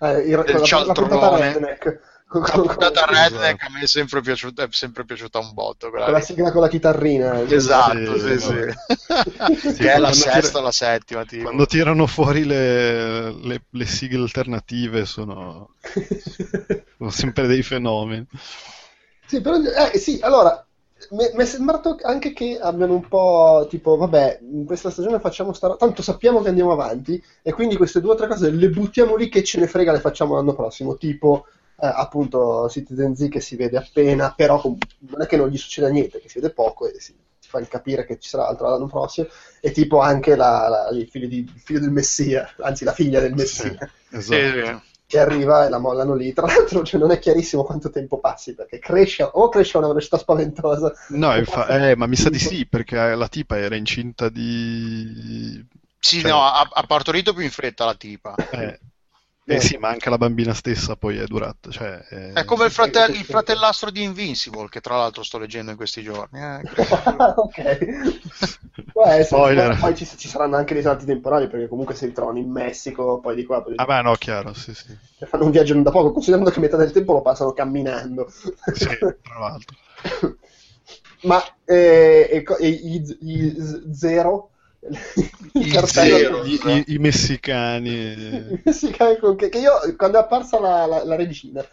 eh, 0.00 0.20
il, 0.20 0.42
del 0.44 0.62
cialtrone. 0.62 1.68
La 2.32 2.62
puntata 2.62 3.06
redneck 3.06 3.64
a 3.66 3.70
me 3.70 3.80
è 3.80 3.86
sempre 3.88 4.20
piaciuta, 4.20 4.62
è 4.62 4.68
sempre 4.70 5.04
piaciuta 5.04 5.40
un 5.40 5.52
botto. 5.52 5.90
Quella, 5.90 6.04
quella 6.04 6.20
sigla 6.20 6.52
con 6.52 6.60
la 6.60 6.68
chitarrina. 6.68 7.40
Eh. 7.40 7.54
Esatto, 7.54 8.18
sì, 8.18 8.38
sì. 8.38 9.58
sì. 9.58 9.74
che 9.82 9.92
è 9.92 9.98
la 9.98 10.12
sesta 10.12 10.58
o 10.58 10.62
la 10.62 10.70
settima. 10.70 11.24
Tipo. 11.24 11.42
Quando 11.42 11.66
tirano 11.66 12.06
fuori 12.06 12.44
le, 12.44 13.32
le, 13.32 13.62
le 13.68 13.84
sigle 13.84 14.22
alternative 14.22 15.04
sono, 15.06 15.74
sono 16.96 17.10
sempre 17.10 17.48
dei 17.48 17.64
fenomeni. 17.64 18.26
Sì, 19.26 19.40
però, 19.40 19.56
eh, 19.56 19.98
sì, 19.98 20.20
allora, 20.22 20.64
mi 21.10 21.42
è 21.42 21.44
sembrato 21.44 21.96
anche 22.02 22.32
che 22.32 22.58
abbiano 22.60 22.94
un 22.94 23.08
po' 23.08 23.66
tipo, 23.68 23.96
vabbè, 23.96 24.40
in 24.42 24.64
questa 24.64 24.90
stagione 24.90 25.18
facciamo 25.18 25.52
sta 25.52 25.74
tanto 25.76 26.02
sappiamo 26.02 26.42
che 26.42 26.48
andiamo 26.48 26.72
avanti 26.72 27.22
e 27.42 27.52
quindi 27.52 27.76
queste 27.76 28.00
due 28.00 28.12
o 28.12 28.14
tre 28.16 28.26
cose 28.26 28.50
le 28.50 28.68
buttiamo 28.68 29.16
lì 29.16 29.28
che 29.28 29.42
ce 29.42 29.58
ne 29.58 29.66
frega, 29.66 29.92
le 29.92 30.00
facciamo 30.00 30.34
l'anno 30.34 30.54
prossimo, 30.54 30.96
tipo 30.96 31.46
eh, 31.80 31.86
appunto 31.86 32.68
Citizen 32.68 33.16
Z 33.16 33.28
che 33.28 33.40
si 33.40 33.56
vede 33.56 33.78
appena, 33.78 34.32
però 34.36 34.60
non 34.62 35.22
è 35.22 35.26
che 35.26 35.36
non 35.36 35.48
gli 35.48 35.56
succeda 35.56 35.88
niente, 35.88 36.20
che 36.20 36.28
si 36.28 36.38
vede 36.40 36.52
poco 36.52 36.86
e 36.86 37.00
si, 37.00 37.14
si 37.38 37.48
fa 37.48 37.60
capire 37.62 38.04
che 38.04 38.18
ci 38.18 38.28
sarà 38.28 38.46
altro 38.46 38.68
l'anno 38.68 38.86
prossimo, 38.86 39.28
e 39.60 39.70
tipo 39.72 40.00
anche 40.00 40.36
la, 40.36 40.68
la, 40.68 40.96
il, 40.96 41.08
figlio 41.08 41.28
di, 41.28 41.38
il, 41.38 41.60
figlio 41.62 41.80
del 41.80 41.90
Messia, 41.90 42.54
anzi 42.60 42.84
la 42.84 42.92
figlia 42.92 43.20
del 43.20 43.34
Messia. 43.34 43.76
Sì, 44.10 44.34
esatto 44.34 44.88
che 45.10 45.18
arriva 45.18 45.66
e 45.66 45.68
la 45.68 45.78
mollano 45.78 46.14
lì. 46.14 46.32
Tra 46.32 46.46
l'altro 46.46 46.84
cioè, 46.84 47.00
non 47.00 47.10
è 47.10 47.18
chiarissimo 47.18 47.64
quanto 47.64 47.90
tempo 47.90 48.20
passi, 48.20 48.54
perché 48.54 48.78
cresce 48.78 49.28
o 49.28 49.48
cresce 49.48 49.76
a 49.76 49.80
una 49.80 49.88
velocità 49.88 50.16
spaventosa. 50.16 50.92
No, 51.08 51.36
infa- 51.36 51.66
eh, 51.66 51.96
ma 51.96 52.06
mi 52.06 52.14
sa 52.14 52.30
di 52.30 52.38
sì, 52.38 52.64
perché 52.64 52.94
la 52.94 53.26
tipa 53.26 53.58
era 53.58 53.74
incinta 53.74 54.28
di... 54.28 55.66
Sì, 55.98 56.20
cioè... 56.20 56.30
no, 56.30 56.42
ha, 56.42 56.68
ha, 56.72 56.82
partorito 56.84 57.34
più 57.34 57.42
in 57.42 57.50
fretta 57.50 57.86
la 57.86 57.94
tipa. 57.96 58.36
Eh. 58.52 58.78
Eh 59.54 59.60
sì, 59.60 59.76
ma 59.76 59.88
anche 59.88 60.10
la 60.10 60.18
bambina 60.18 60.54
stessa 60.54 60.96
poi 60.96 61.18
è 61.18 61.24
durata. 61.24 61.70
Cioè, 61.70 61.98
è... 61.98 62.32
è... 62.32 62.44
come 62.44 62.66
il, 62.66 62.70
frate- 62.70 63.10
il, 63.10 63.24
fratellastro 63.24 63.90
di 63.90 64.02
Invincible, 64.02 64.68
che 64.68 64.80
tra 64.80 64.96
l'altro 64.96 65.22
sto 65.22 65.38
leggendo 65.38 65.70
in 65.70 65.76
questi 65.76 66.02
giorni. 66.02 66.40
Eh. 66.40 66.60
ok. 67.36 69.24
Spoiler. 69.24 69.78
Poi 69.78 69.96
ci, 69.96 70.06
ci, 70.06 70.28
saranno 70.28 70.56
anche 70.56 70.74
dei 70.74 70.82
salti 70.82 71.04
temporali, 71.04 71.48
perché 71.48 71.68
comunque 71.68 71.94
si 71.94 72.06
ritrovano 72.06 72.38
in 72.38 72.50
Messico, 72.50 73.18
poi 73.18 73.34
di 73.34 73.44
qua. 73.44 73.62
Poi 73.62 73.72
di... 73.72 73.78
Ah, 73.80 73.84
beh, 73.84 74.02
no, 74.02 74.14
chiaro, 74.14 74.52
sì, 74.54 74.74
sì. 74.74 74.96
Cioè, 75.18 75.28
fanno 75.28 75.44
un 75.44 75.50
viaggio 75.50 75.74
non 75.74 75.82
da 75.82 75.90
poco, 75.90 76.12
considerando 76.12 76.50
che 76.50 76.60
metà 76.60 76.76
del 76.76 76.92
tempo 76.92 77.12
lo 77.12 77.22
passano 77.22 77.52
camminando. 77.52 78.30
Sì, 78.30 78.86
tra 78.98 79.38
l'altro. 79.38 79.76
ma 81.22 81.42
eh, 81.64 82.44
i, 82.60 82.94
i, 82.94 83.04
zero 83.04 83.18
i, 83.20 83.94
zero, 83.94 84.49
i, 85.52 85.78
i, 86.44 86.84
i, 86.94 86.98
messicani. 86.98 87.90
I 87.90 88.60
messicani 88.64 89.18
con 89.18 89.36
che, 89.36 89.48
che 89.48 89.58
io 89.58 89.72
quando 89.96 90.18
è 90.18 90.22
apparsa 90.22 90.58
la, 90.58 90.86
la, 90.86 91.04
la 91.04 91.16
regina 91.16 91.64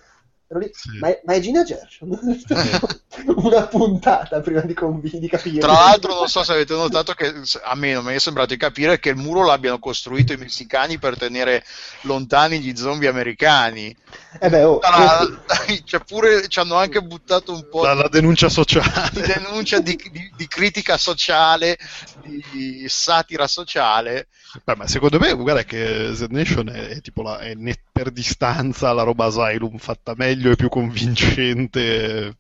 sì. 0.72 0.98
Ma, 1.00 1.10
è, 1.10 1.22
ma, 1.26 1.34
è, 1.34 1.40
Gina 1.40 1.64
Gershon? 1.64 2.18
Una 3.36 3.68
puntata 3.68 4.40
prima 4.40 4.62
di, 4.62 4.74
conv- 4.74 5.06
di, 5.06 5.28
capire. 5.28 5.60
Tra 5.60 5.74
l'altro 5.74 6.14
non 6.14 6.28
so 6.28 6.44
se 6.44 6.54
avete 6.54 6.74
notato 6.74 7.14
che 7.14 7.34
a 7.64 7.76
me 7.76 7.94
non 7.94 8.06
mi 8.06 8.14
è 8.14 8.20
sembrato 8.20 8.54
di 8.54 8.58
capire 8.58 9.00
che 9.00 9.10
il 9.10 9.16
muro 9.18 9.44
l'abbiano 9.44 9.80
costruito 9.80 10.34
i 10.34 10.38
messicani 10.38 10.98
per 11.00 11.18
tenere 11.18 11.66
lontani 12.02 12.60
gli 12.60 12.76
zombie 12.76 13.10
americani. 13.10 13.96
Eh 14.40 14.50
beh, 14.50 14.64
oh. 14.64 14.80
la, 14.80 15.28
cioè 15.84 16.04
pure 16.06 16.48
ci 16.48 16.60
hanno 16.60 16.76
anche 16.76 17.02
buttato 17.02 17.52
un 17.52 17.68
po' 17.70 17.84
la, 17.84 17.94
la 17.94 18.08
denuncia 18.08 18.48
sociale. 18.48 19.10
di 19.12 19.22
denuncia 19.22 19.80
di, 19.80 20.00
di, 20.12 20.32
di 20.36 20.48
critica 20.48 20.98
sociale 20.98 21.78
di 22.24 22.86
satira 22.88 23.48
sociale. 23.48 24.28
Beh, 24.64 24.76
ma 24.76 24.88
secondo 24.88 25.20
me 25.20 25.34
guarda 25.34 25.64
che 25.64 26.14
Z 26.14 26.28
Nation 26.30 26.70
è, 26.70 26.88
è 26.88 27.02
tipo 27.02 27.22
la, 27.22 27.40
è 27.40 27.54
net 27.54 27.80
per 27.98 28.12
distanza 28.12 28.94
la 28.94 29.02
roba 29.02 29.26
Asylum 29.26 29.78
fatta 29.78 30.14
meglio 30.16 30.37
e 30.46 30.56
più 30.56 30.70
convincente 30.70 32.38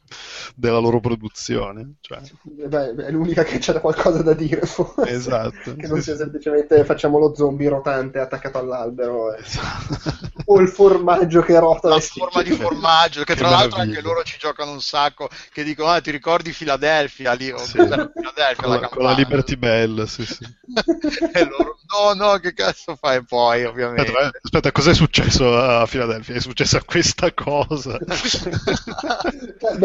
della 0.56 0.80
loro 0.80 1.00
produzione. 1.00 1.96
Cioè. 2.02 2.20
Beh, 2.44 2.96
è 2.96 3.12
l'unica 3.12 3.44
che 3.44 3.58
c'è 3.60 3.80
qualcosa 3.80 4.22
da 4.22 4.34
dire, 4.34 4.62
forse. 4.62 5.10
Esatto. 5.10 5.76
che 5.76 5.88
non 5.88 6.02
sia 6.02 6.16
semplicemente 6.16 6.84
facciamo 6.86 7.20
lo 7.20 7.36
zombie 7.36 7.70
rotante 7.70 8.20
attaccato 8.20 8.58
all'albero. 8.58 9.36
Esatto. 9.36 10.18
o 10.46 10.60
il 10.60 10.70
formaggio 10.70 11.42
che 11.42 11.60
rotola. 11.60 11.96
La 11.96 12.02
forma 12.02 12.42
di 12.42 12.52
formaggio, 12.52 13.24
che, 13.24 13.34
che 13.34 13.40
tra 13.40 13.50
l'altro 13.50 13.80
anche 13.80 14.02
loro 14.02 14.24
ci 14.24 14.38
giocano 14.38 14.72
un 14.72 14.82
sacco, 14.82 15.30
che 15.52 15.64
dicono, 15.64 15.90
ah, 15.90 16.02
ti 16.02 16.12
ricordi 16.12 16.52
Filadelfia 16.52 17.34
lì? 17.34 17.52
O 17.52 17.58
sì. 17.58 17.72
Filadelfia, 17.72 18.56
con, 18.56 18.70
la, 18.70 18.88
con 18.88 19.04
la 19.04 19.14
Liberty 19.14 19.56
Bell, 19.56 20.06
sì, 20.06 20.26
sì. 20.26 20.44
e 21.34 21.46
loro, 21.46 21.77
no, 21.88 22.14
no, 22.14 22.38
che 22.38 22.54
cazzo 22.54 22.96
fai 22.96 23.24
poi, 23.24 23.64
ovviamente. 23.66 24.12
Aspetta, 24.12 24.28
eh, 24.28 24.40
aspetta 24.42 24.72
cos'è 24.72 24.94
successo 24.94 25.58
a 25.58 25.86
Filadelfia? 25.86 26.36
È 26.36 26.40
successa 26.40 26.82
questa 26.84 27.34
cosa. 27.34 27.98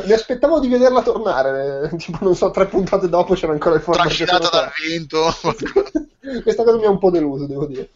Mi 0.04 0.12
aspettavo 0.12 0.60
di 0.60 0.68
vederla 0.68 1.02
tornare, 1.02 1.90
tipo, 1.96 2.18
non 2.22 2.34
so, 2.34 2.50
tre 2.50 2.66
puntate 2.66 3.08
dopo 3.08 3.34
c'era 3.34 3.52
ancora 3.52 3.76
il 3.76 3.82
formaggio. 3.82 4.24
Trascinata 4.24 4.48
dal 4.50 4.70
vento. 4.86 5.34
questa 6.42 6.64
cosa 6.64 6.76
mi 6.78 6.84
ha 6.84 6.90
un 6.90 6.98
po' 6.98 7.10
deluso, 7.10 7.46
devo 7.46 7.66
dire. 7.66 7.90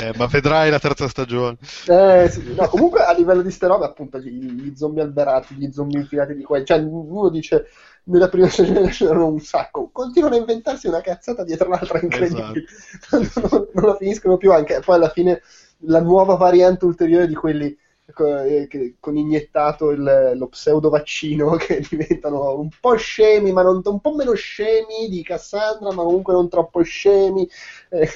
Eh, 0.00 0.12
ma 0.16 0.26
vedrai 0.26 0.70
la 0.70 0.78
terza 0.78 1.08
stagione. 1.08 1.58
Eh, 1.86 2.28
sì, 2.30 2.54
no, 2.54 2.66
comunque 2.68 3.04
a 3.04 3.12
livello 3.12 3.42
di 3.42 3.50
ste 3.50 3.66
robe, 3.66 3.84
appunto, 3.84 4.18
gli, 4.18 4.30
gli 4.30 4.76
zombie 4.76 5.02
alberati, 5.02 5.54
gli 5.54 5.70
zombie 5.70 6.00
infilati 6.00 6.34
di 6.34 6.42
qua, 6.42 6.62
cioè 6.64 6.78
uno 6.78 7.28
dice 7.28 7.66
nella 8.06 8.28
prima 8.28 8.48
stagione 8.48 8.88
c'erano 8.90 9.26
un 9.26 9.40
sacco, 9.40 9.90
continuano 9.92 10.34
a 10.34 10.38
inventarsi 10.38 10.88
una 10.88 11.00
cazzata 11.00 11.44
dietro 11.44 11.68
l'altra 11.68 12.00
incredibile, 12.00 12.64
esatto. 13.08 13.48
non, 13.56 13.68
non, 13.72 13.84
la 13.84 13.96
finiscono 13.96 14.36
più 14.36 14.52
anche, 14.52 14.80
poi 14.84 14.96
alla 14.96 15.10
fine 15.10 15.42
la 15.80 16.00
nuova 16.00 16.34
variante 16.34 16.84
ulteriore 16.84 17.26
di 17.26 17.34
quelli 17.34 17.76
eh, 18.18 18.94
con 19.00 19.16
iniettato 19.16 19.90
il, 19.90 20.32
lo 20.36 20.46
pseudo 20.48 20.90
vaccino 20.90 21.56
che 21.58 21.84
diventano 21.88 22.58
un 22.58 22.68
po' 22.80 22.94
scemi, 22.94 23.52
ma 23.52 23.62
non, 23.62 23.80
un 23.84 24.00
po' 24.00 24.14
meno 24.14 24.32
scemi 24.34 25.08
di 25.08 25.22
Cassandra, 25.22 25.92
ma 25.92 26.02
comunque 26.02 26.32
non 26.32 26.48
troppo 26.48 26.82
scemi. 26.82 27.48
Eh, 27.90 28.08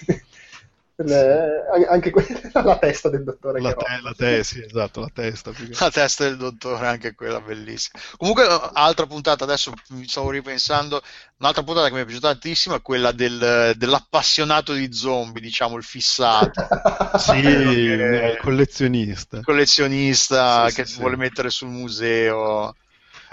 le, 1.05 1.65
anche 1.89 2.11
quella, 2.11 2.29
la 2.65 2.79
testa 2.79 3.09
del 3.09 3.25
dottore 3.25 3.61
la, 3.61 3.73
te, 3.73 4.01
la 4.03 4.15
te, 4.17 4.45
sì, 4.45 4.63
esatto, 4.63 5.01
la 5.01 5.11
testa 5.13 5.53
la 5.79 5.91
testa 5.91 6.25
del 6.25 6.37
dottore 6.37 6.87
anche 6.87 7.15
quella 7.15 7.41
bellissima. 7.41 8.01
Comunque 8.17 8.47
altra 8.73 9.07
puntata 9.07 9.45
adesso 9.45 9.73
mi 9.89 10.07
stavo 10.07 10.31
ripensando 10.31 11.03
un'altra 11.39 11.63
puntata 11.63 11.89
che 11.89 11.95
mi 11.95 12.01
è 12.01 12.05
piaciuta 12.05 12.29
tantissimo 12.29 12.75
è 12.75 12.83
quella 12.83 13.13
del, 13.13 13.75
dell'appassionato 13.77 14.73
di 14.73 14.93
zombie 14.93 15.41
diciamo 15.41 15.77
il 15.77 15.85
fissato. 15.85 16.51
Sì, 17.21 17.37
il 17.39 18.39
collezionista 18.41 19.39
il 19.39 19.45
collezionista. 19.45 20.69
sì, 20.69 20.75
che 20.75 20.87
sì, 20.87 20.99
vuole 20.99 21.17
mettere 21.17 21.51
sul 21.51 21.69
museo 21.69 22.75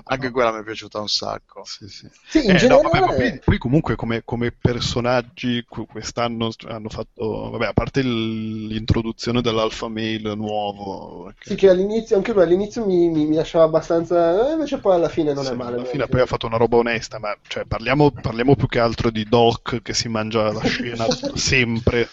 anche 0.04 0.32
quella 0.32 0.52
mi 0.52 0.60
è 0.60 0.64
piaciuta 0.64 1.00
un 1.00 1.08
sacco. 1.08 1.64
Sì, 1.66 1.88
sì. 1.88 2.08
sì 2.28 2.46
in 2.46 2.52
eh, 2.52 2.56
generale... 2.56 2.84
no, 2.84 3.06
vabbè, 3.06 3.16
poi, 3.16 3.40
poi, 3.44 3.58
comunque 3.58 3.96
come, 3.96 4.22
come, 4.24 4.52
personaggi 4.52 5.66
quest'anno 5.68 6.52
hanno 6.68 6.90
fatto, 6.90 7.50
vabbè, 7.52 7.68
a 7.68 7.74
parte 7.74 8.02
l'introduzione 8.02 9.42
dell'alfa 9.42 9.88
mail 9.88 10.34
nuovo. 10.36 11.26
Perché... 11.26 11.50
Sì, 11.50 11.56
che 11.56 11.70
all'inizio, 11.70 12.16
anche 12.16 12.34
lui 12.34 12.44
all'inizio 12.44 12.86
mi, 12.86 13.10
mi, 13.10 13.26
mi 13.26 13.36
lasciava 13.36 13.66
abbastanza, 13.66 14.50
eh, 14.50 14.54
invece 14.54 14.78
poi 14.80 14.96
alla 14.96 15.10
fine 15.10 15.34
non 15.34 15.46
sì, 15.46 15.52
è 15.52 15.56
male. 15.56 15.76
Alla 15.76 15.86
fine 15.86 16.08
poi 16.08 16.22
ha 16.22 16.26
fatto 16.26 16.48
una 16.48 16.58
roba 16.58 16.78
onesta, 16.78 17.20
ma 17.20 17.36
cioè, 17.48 17.66
parliamo, 17.66 18.12
parliamo 18.12 18.56
più 18.56 18.68
che 18.68 18.80
altro 18.80 19.10
di 19.10 19.26
Doc 19.28 19.82
che 19.82 19.94
si 19.94 20.08
mangia 20.08 20.52
la 20.52 20.64
scena 20.64 21.06
sempre 21.36 22.08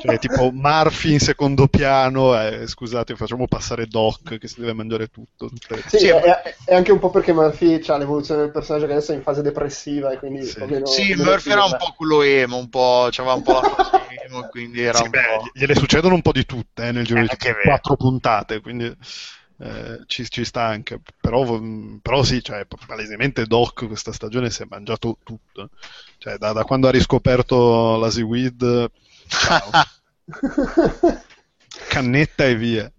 cioè, 0.00 0.18
tipo 0.18 0.50
Murphy 0.52 1.12
in 1.12 1.18
secondo 1.18 1.66
piano, 1.66 2.40
eh, 2.40 2.66
scusate, 2.66 3.16
facciamo 3.16 3.48
passare 3.48 3.86
Doc 3.86 4.38
che 4.38 4.46
si 4.46 4.60
deve 4.60 4.72
mangiare 4.72 5.08
tutto. 5.08 5.50
Sì, 5.88 5.98
sì 5.98 6.06
è, 6.06 6.54
è, 6.64 6.74
anche 6.74 6.92
un 6.92 7.00
po' 7.00 7.10
perché 7.10 7.32
Murphy 7.32 7.82
ha 7.88 7.96
l'evoluzione 7.96 8.42
del 8.42 8.52
personaggio 8.52 8.86
che 8.86 8.92
adesso 8.92 9.12
è 9.12 9.16
in 9.16 9.22
fase 9.22 9.42
depressiva 9.42 10.12
e 10.12 10.18
quindi... 10.18 10.44
Sì, 10.44 10.64
meno, 10.64 10.86
sì 10.86 11.08
meno 11.10 11.24
Murphy 11.24 11.50
era 11.50 11.64
un 11.64 11.76
po' 11.76 11.92
quello 11.96 12.22
emo, 12.22 12.56
un 12.56 12.68
po', 12.68 13.08
c'aveva 13.10 13.34
un 13.34 13.42
po' 13.42 13.60
la 13.60 13.68
fase 13.68 14.06
emo, 14.26 14.46
quindi 14.48 14.80
era 14.80 14.98
sì, 14.98 15.04
un 15.04 15.10
beh, 15.10 15.20
po'... 15.20 15.50
Gliele 15.52 15.74
succedono 15.74 16.14
un 16.14 16.22
po' 16.22 16.32
di 16.32 16.46
tutte 16.46 16.86
eh, 16.86 16.92
nel 16.92 17.04
giro 17.04 17.20
di 17.20 17.28
quattro 17.64 17.96
puntate, 17.96 18.60
quindi... 18.60 18.94
Eh, 19.60 20.04
ci, 20.06 20.24
ci, 20.30 20.44
sta 20.44 20.62
anche, 20.62 21.00
però, 21.20 21.60
però 22.00 22.22
sì, 22.22 22.40
cioè, 22.44 22.64
palesemente 22.86 23.44
Doc 23.44 23.88
questa 23.88 24.12
stagione 24.12 24.50
si 24.50 24.62
è 24.62 24.66
mangiato 24.68 25.18
tutto. 25.24 25.70
Cioè, 26.18 26.36
da, 26.36 26.52
da 26.52 26.62
quando 26.62 26.86
ha 26.86 26.92
riscoperto 26.92 27.96
la 27.96 28.08
Seaweed 29.28 31.22
Cannetta 31.88 32.44
e 32.44 32.54
via. 32.54 32.90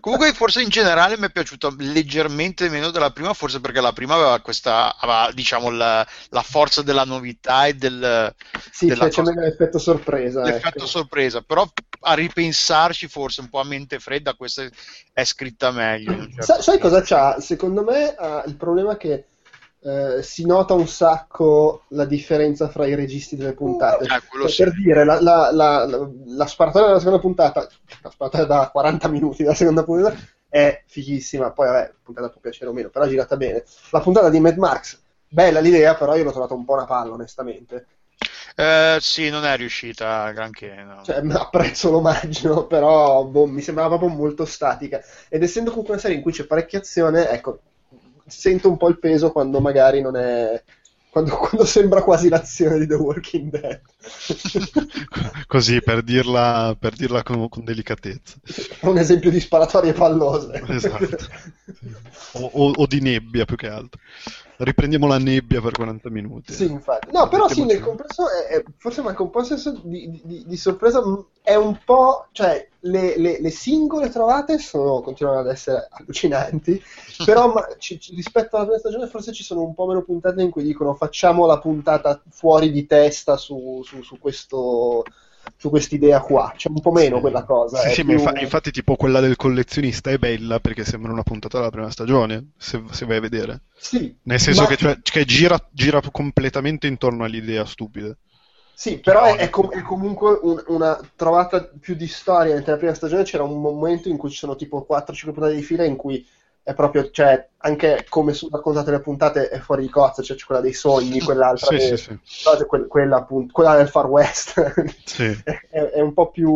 Comunque, 0.00 0.32
forse 0.32 0.62
in 0.62 0.68
generale 0.68 1.18
mi 1.18 1.26
è 1.26 1.30
piaciuta 1.30 1.72
leggermente 1.78 2.68
meno 2.68 2.90
della 2.90 3.10
prima, 3.10 3.34
forse 3.34 3.60
perché 3.60 3.80
la 3.80 3.92
prima 3.92 4.14
aveva 4.14 4.40
questa, 4.40 4.96
aveva, 4.98 5.30
diciamo, 5.32 5.70
la, 5.70 6.06
la, 6.30 6.42
forza 6.42 6.82
della 6.82 7.04
novità 7.04 7.66
e 7.66 7.74
del. 7.74 8.34
Sì, 8.70 8.86
della 8.86 9.08
c'è 9.08 9.22
cosa... 9.22 9.40
l'effetto 9.40 9.78
sorpresa. 9.78 10.42
L'effetto 10.42 10.78
ecco. 10.78 10.86
sorpresa, 10.86 11.42
però 11.42 11.68
a 12.00 12.14
ripensarci, 12.14 13.08
forse 13.08 13.42
un 13.42 13.48
po' 13.48 13.60
a 13.60 13.64
mente 13.64 13.98
fredda, 13.98 14.34
questa 14.34 14.66
è 15.12 15.24
scritta 15.24 15.70
meglio. 15.70 16.12
Certo 16.12 16.42
Sa- 16.42 16.62
sai 16.62 16.78
cosa 16.78 17.02
c'ha? 17.02 17.38
Secondo 17.40 17.82
me 17.82 18.14
uh, 18.18 18.48
il 18.48 18.56
problema 18.56 18.94
è 18.94 18.96
che 18.96 19.26
eh, 19.82 20.22
si 20.22 20.44
nota 20.44 20.74
un 20.74 20.86
sacco 20.86 21.84
la 21.88 22.04
differenza 22.04 22.68
fra 22.68 22.86
i 22.86 22.94
registi 22.94 23.36
delle 23.36 23.54
puntate. 23.54 24.06
Per, 24.06 24.50
sì. 24.50 24.62
per 24.62 24.74
dire, 24.74 25.04
la, 25.04 25.20
la, 25.20 25.50
la, 25.52 25.86
la 26.26 26.46
sparatoria 26.46 26.88
della 26.88 26.98
seconda 26.98 27.20
puntata, 27.20 27.66
la 28.02 28.10
sparatoria 28.10 28.46
da 28.46 28.68
40 28.70 29.08
minuti 29.08 29.42
della 29.42 29.54
seconda 29.54 29.82
puntata, 29.82 30.16
è 30.48 30.82
fighissima. 30.86 31.52
Poi, 31.52 31.66
vabbè, 31.66 31.86
la 31.86 31.94
puntata 32.02 32.28
può 32.28 32.40
piacere 32.40 32.70
o 32.70 32.72
meno, 32.72 32.90
però 32.90 33.06
è 33.06 33.08
girata 33.08 33.36
bene. 33.36 33.64
La 33.90 34.00
puntata 34.00 34.28
di 34.28 34.40
Mad 34.40 34.56
Max, 34.56 35.00
bella 35.28 35.60
l'idea, 35.60 35.94
però 35.94 36.14
io 36.14 36.24
l'ho 36.24 36.32
trovata 36.32 36.54
un 36.54 36.64
po' 36.64 36.74
una 36.74 36.86
palla, 36.86 37.12
onestamente. 37.14 37.86
Eh, 38.56 38.98
sì, 39.00 39.30
non 39.30 39.46
è 39.46 39.56
riuscita 39.56 40.30
granché. 40.32 40.74
No. 40.74 41.02
Cioè, 41.02 41.22
apprezzo 41.32 41.90
l'omaggio, 41.90 42.66
però 42.66 43.24
boh, 43.24 43.46
mi 43.46 43.62
sembrava 43.62 43.96
proprio 43.96 44.10
molto 44.10 44.44
statica. 44.44 45.00
Ed 45.30 45.42
essendo 45.42 45.70
comunque 45.70 45.94
una 45.94 46.02
serie 46.02 46.18
in 46.18 46.22
cui 46.22 46.32
c'è 46.32 46.44
parecchia 46.44 46.80
azione, 46.80 47.30
ecco, 47.30 47.60
sento 48.30 48.68
un 48.68 48.76
po' 48.76 48.88
il 48.88 48.98
peso 48.98 49.32
quando 49.32 49.60
magari 49.60 50.00
non 50.00 50.16
è. 50.16 50.62
Quando, 51.10 51.34
quando 51.38 51.64
sembra 51.64 52.02
quasi 52.02 52.28
l'azione 52.28 52.78
di 52.78 52.86
The 52.86 52.94
Walking 52.94 53.50
Dead. 53.50 53.80
Così 55.46 55.82
per 55.82 56.02
dirla, 56.02 56.76
per 56.78 56.94
dirla 56.94 57.22
con, 57.22 57.48
con, 57.48 57.64
delicatezza. 57.64 58.36
Un 58.82 58.98
esempio 58.98 59.30
di 59.30 59.40
sparatorie 59.40 59.92
pallose. 59.92 60.62
Esatto. 60.68 61.16
O, 62.32 62.50
o, 62.52 62.72
o 62.76 62.86
di 62.86 63.00
nebbia 63.00 63.44
più 63.44 63.56
che 63.56 63.68
altro 63.68 64.00
riprendiamo 64.62 65.06
la 65.06 65.18
nebbia 65.18 65.60
per 65.60 65.72
40 65.72 66.10
minuti. 66.10 66.52
Sì, 66.52 66.70
infatti. 66.70 67.08
No, 67.12 67.28
però 67.28 67.48
sì, 67.48 67.64
nel 67.64 67.80
complesso 67.80 68.24
è, 68.30 68.56
è, 68.56 68.64
forse 68.76 69.02
manca 69.02 69.22
un 69.22 69.30
po' 69.30 69.40
il 69.40 69.46
senso 69.46 69.80
di, 69.82 70.20
di, 70.22 70.44
di, 70.46 70.56
sorpresa. 70.56 71.02
È 71.42 71.54
un 71.54 71.78
po'. 71.84 72.28
cioè, 72.32 72.68
le, 72.80 73.18
le, 73.18 73.40
le, 73.40 73.50
singole 73.50 74.08
trovate 74.08 74.58
sono, 74.58 75.00
continuano 75.00 75.40
ad 75.40 75.48
essere 75.48 75.88
allucinanti. 75.90 76.82
però 77.24 77.52
ma, 77.52 77.66
ci, 77.78 78.00
ci, 78.00 78.14
rispetto 78.14 78.56
alla 78.56 78.64
prima 78.64 78.80
stagione, 78.80 79.06
forse 79.06 79.32
ci 79.32 79.42
sono 79.42 79.62
un 79.62 79.74
po' 79.74 79.86
meno 79.86 80.02
puntate 80.02 80.42
in 80.42 80.50
cui 80.50 80.62
dicono 80.62 80.94
facciamo 80.94 81.46
la 81.46 81.58
puntata 81.58 82.20
fuori 82.30 82.70
di 82.70 82.86
testa 82.86 83.36
su, 83.36 83.82
su, 83.84 84.02
su 84.02 84.18
questo 84.18 85.04
su 85.56 85.68
quest'idea 85.68 86.20
qua. 86.20 86.52
C'è 86.56 86.68
un 86.68 86.80
po' 86.80 86.92
meno 86.92 87.16
sì. 87.16 87.20
quella 87.22 87.44
cosa. 87.44 87.78
Sì, 87.78 87.94
sì, 87.94 88.04
più... 88.04 88.14
ma 88.14 88.18
infa- 88.18 88.40
infatti, 88.40 88.70
tipo 88.70 88.96
quella 88.96 89.20
del 89.20 89.36
collezionista 89.36 90.10
è 90.10 90.18
bella 90.18 90.60
perché 90.60 90.84
sembra 90.84 91.12
una 91.12 91.22
puntata 91.22 91.58
della 91.58 91.70
prima 91.70 91.90
stagione, 91.90 92.52
se, 92.56 92.82
se 92.90 93.06
vai 93.06 93.18
a 93.18 93.20
vedere. 93.20 93.62
Sì, 93.76 94.14
Nel 94.22 94.40
senso 94.40 94.62
ma... 94.62 94.68
che, 94.68 94.76
cioè, 94.76 94.98
che 95.02 95.24
gira, 95.24 95.58
gira, 95.70 96.00
completamente 96.10 96.86
intorno 96.86 97.24
all'idea 97.24 97.64
stupida. 97.64 98.16
Sì, 98.80 98.98
però 98.98 99.24
è, 99.24 99.36
è, 99.36 99.50
com- 99.50 99.68
è 99.68 99.82
comunque 99.82 100.38
un, 100.40 100.64
una 100.68 100.98
trovata 101.14 101.68
più 101.78 101.94
di 101.94 102.06
storia. 102.06 102.54
Nella 102.54 102.78
prima 102.78 102.94
stagione 102.94 103.24
c'era 103.24 103.42
un 103.42 103.60
momento 103.60 104.08
in 104.08 104.16
cui 104.16 104.30
ci 104.30 104.38
sono 104.38 104.56
tipo 104.56 104.86
4-5 104.88 105.32
puntate 105.34 105.54
di 105.54 105.60
fila 105.60 105.84
in 105.84 105.96
cui 105.96 106.26
è 106.62 106.72
proprio, 106.72 107.10
cioè, 107.10 107.46
anche 107.58 108.06
come 108.08 108.32
sono 108.32 108.52
raccontate 108.56 108.90
le 108.90 109.00
puntate 109.00 109.48
è 109.50 109.58
fuori 109.58 109.82
di 109.82 109.90
cozza, 109.90 110.22
cioè 110.22 110.34
c'è 110.34 110.46
quella 110.46 110.62
dei 110.62 110.72
sogni, 110.72 111.20
quell'altra, 111.20 111.66
sì, 111.66 111.76
dei, 111.76 111.98
sì, 111.98 112.18
sì. 112.22 112.42
Cose, 112.42 112.64
quella, 112.88 113.16
appunto, 113.16 113.52
quella 113.52 113.76
del 113.76 113.88
Far 113.90 114.06
West, 114.06 114.72
sì. 115.04 115.38
è, 115.44 115.60
è, 115.68 116.00
un 116.00 116.14
po' 116.14 116.30
più, 116.30 116.50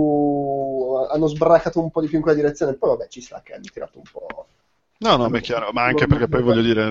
hanno 1.11 1.27
sbracato 1.27 1.79
un 1.79 1.91
po' 1.91 2.01
di 2.01 2.07
più 2.07 2.17
in 2.17 2.23
quella 2.23 2.39
direzione, 2.39 2.73
poi 2.73 2.97
vabbè 2.97 3.09
ci 3.09 3.21
sta 3.21 3.43
che 3.45 3.53
hanno 3.53 3.65
tirato 3.71 3.99
un 3.99 4.05
po'... 4.11 4.47
No, 4.97 5.17
no, 5.17 5.29
ma 5.29 5.37
è 5.37 5.43
chiaro, 5.43 5.73
ma 5.73 5.83
anche 5.83 6.07
perché 6.07 6.27
poi 6.27 6.41
voglio 6.41 6.63
dire, 6.63 6.91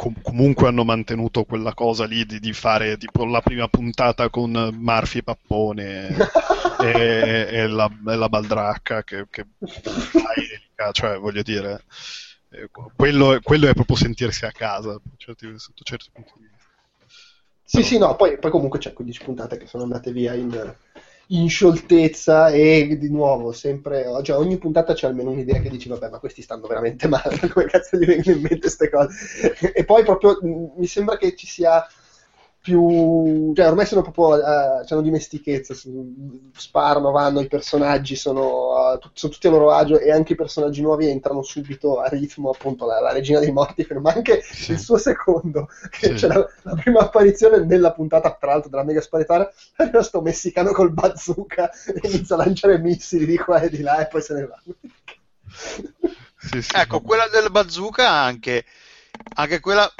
com- 0.00 0.22
comunque 0.22 0.66
hanno 0.66 0.82
mantenuto 0.82 1.44
quella 1.44 1.74
cosa 1.74 2.06
lì 2.06 2.24
di, 2.24 2.40
di, 2.40 2.54
fare 2.54 2.96
tipo 2.96 3.26
la 3.26 3.42
prima 3.42 3.68
puntata 3.68 4.30
con 4.30 4.50
Murphy 4.50 5.18
e 5.18 5.22
Pappone 5.22 6.16
e, 6.80 7.48
e, 7.50 7.66
la, 7.66 7.86
e, 7.86 8.16
la, 8.16 8.28
baldracca 8.30 9.04
che, 9.04 9.26
che 9.28 9.44
cioè 10.92 11.18
voglio 11.18 11.42
dire 11.42 11.84
quello, 12.96 13.38
quello, 13.42 13.68
è 13.68 13.74
proprio 13.74 13.96
sentirsi 13.96 14.46
a 14.46 14.50
casa 14.50 14.98
certi, 15.18 15.52
sotto 15.58 15.84
certi 15.84 16.08
punti 16.10 16.32
di 16.36 16.48
vista. 16.50 16.70
Sì 17.62 17.76
Però... 17.76 17.86
sì 17.86 17.98
no 17.98 18.16
poi, 18.16 18.38
poi, 18.38 18.50
comunque 18.50 18.78
c'è 18.78 18.94
15 18.94 19.22
puntate 19.22 19.58
che 19.58 19.66
sono 19.66 19.82
andate 19.82 20.12
via 20.12 20.32
in 20.32 20.48
scioltezza 21.48 22.48
e 22.48 22.96
di 22.98 23.08
nuovo 23.08 23.52
sempre 23.52 24.04
cioè 24.22 24.36
ogni 24.36 24.58
puntata 24.58 24.94
c'è 24.94 25.06
almeno 25.06 25.30
un'idea 25.30 25.60
che 25.60 25.70
dici 25.70 25.88
vabbè 25.88 26.08
ma 26.08 26.18
questi 26.18 26.42
stanno 26.42 26.66
veramente 26.66 27.06
male 27.06 27.38
come 27.52 27.66
cazzo 27.66 27.96
gli 27.96 28.04
vengono 28.04 28.36
in 28.36 28.42
mente 28.42 28.58
queste 28.60 28.90
cose? 28.90 29.72
E 29.72 29.84
poi 29.84 30.04
proprio 30.04 30.38
mi 30.42 30.86
sembra 30.86 31.16
che 31.16 31.34
ci 31.36 31.46
sia 31.46 31.86
più 32.62 33.54
cioè 33.54 33.68
ormai 33.68 33.86
sono 33.86 34.02
proprio 34.02 34.36
uh, 34.36 34.84
hanno 34.86 35.00
dimestichezza 35.00 35.74
sparano 36.54 37.10
vanno 37.10 37.40
i 37.40 37.48
personaggi 37.48 38.16
sono, 38.16 38.92
uh, 38.92 38.98
t- 38.98 39.10
sono, 39.14 39.32
tutti 39.32 39.46
a 39.46 39.50
loro 39.50 39.72
agio 39.72 39.98
e 39.98 40.12
anche 40.12 40.34
i 40.34 40.36
personaggi 40.36 40.82
nuovi 40.82 41.08
entrano 41.08 41.42
subito 41.42 42.00
a 42.00 42.08
ritmo 42.08 42.50
appunto 42.50 42.84
la, 42.84 43.00
la 43.00 43.12
regina 43.12 43.38
dei 43.38 43.50
morti 43.50 43.86
ma 43.98 44.12
anche 44.12 44.42
sì. 44.42 44.72
il 44.72 44.78
suo 44.78 44.98
secondo 44.98 45.68
che 45.88 46.08
sì. 46.08 46.14
c'è 46.14 46.26
la, 46.26 46.46
la, 46.62 46.74
prima 46.74 47.00
apparizione 47.00 47.64
nella 47.64 47.92
puntata 47.92 48.36
tra 48.38 48.50
l'altro 48.50 48.68
della 48.68 48.84
mega 48.84 49.00
sparetara 49.00 49.50
arriva 49.76 50.02
sto 50.02 50.20
messicano 50.20 50.72
col 50.72 50.92
bazooka 50.92 51.70
e 51.86 52.08
inizia 52.08 52.34
a 52.34 52.38
lanciare 52.38 52.78
missili 52.78 53.24
di 53.24 53.38
qua 53.38 53.58
e 53.60 53.70
di 53.70 53.80
là 53.80 54.02
e 54.02 54.08
poi 54.08 54.20
se 54.20 54.34
ne 54.34 54.46
va 54.46 54.62
sì, 56.36 56.66
ecco 56.74 57.00
quella 57.00 57.26
del 57.28 57.50
bazooka 57.50 58.06
anche 58.06 58.66
anche 59.34 59.60
quella 59.60 59.90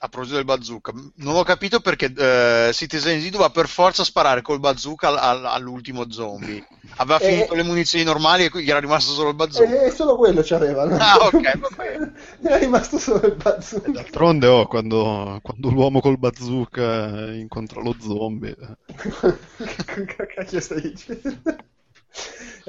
a 0.00 0.08
proposito 0.08 0.36
del 0.36 0.44
bazooka, 0.44 0.92
non 1.16 1.34
ho 1.34 1.42
capito 1.42 1.80
perché 1.80 2.06
uh, 2.06 2.72
Citizen 2.72 3.20
Z 3.20 3.30
doveva 3.30 3.50
per 3.50 3.66
forza 3.66 4.04
sparare 4.04 4.42
col 4.42 4.60
bazooka 4.60 5.08
all- 5.08 5.16
all- 5.18 5.44
all'ultimo 5.46 6.10
zombie. 6.10 6.64
Aveva 6.96 7.18
eh, 7.18 7.32
finito 7.32 7.54
le 7.54 7.64
munizioni 7.64 8.04
normali 8.04 8.44
e 8.44 8.62
gli 8.62 8.70
era 8.70 8.78
rimasto 8.78 9.12
solo 9.12 9.30
il 9.30 9.34
bazooka. 9.34 9.68
E 9.68 9.86
eh, 9.86 9.90
solo 9.90 10.16
quello 10.16 10.42
c'aveva. 10.44 10.84
No? 10.84 10.96
Ah, 10.96 11.16
ok, 11.16 11.58
va 11.58 11.68
bene. 11.76 12.12
era 12.42 12.58
rimasto 12.58 12.98
solo 12.98 13.26
il 13.26 13.34
bazooka. 13.34 13.90
D'altronde, 13.90 14.46
oh, 14.46 14.66
quando, 14.66 15.40
quando 15.42 15.70
l'uomo 15.70 16.00
col 16.00 16.18
bazooka 16.18 17.32
incontra 17.32 17.80
lo 17.82 17.96
zombie. 18.00 18.56
che 18.86 20.26
cacchio 20.34 20.60
stai 20.60 20.80
dicendo? 20.80 21.56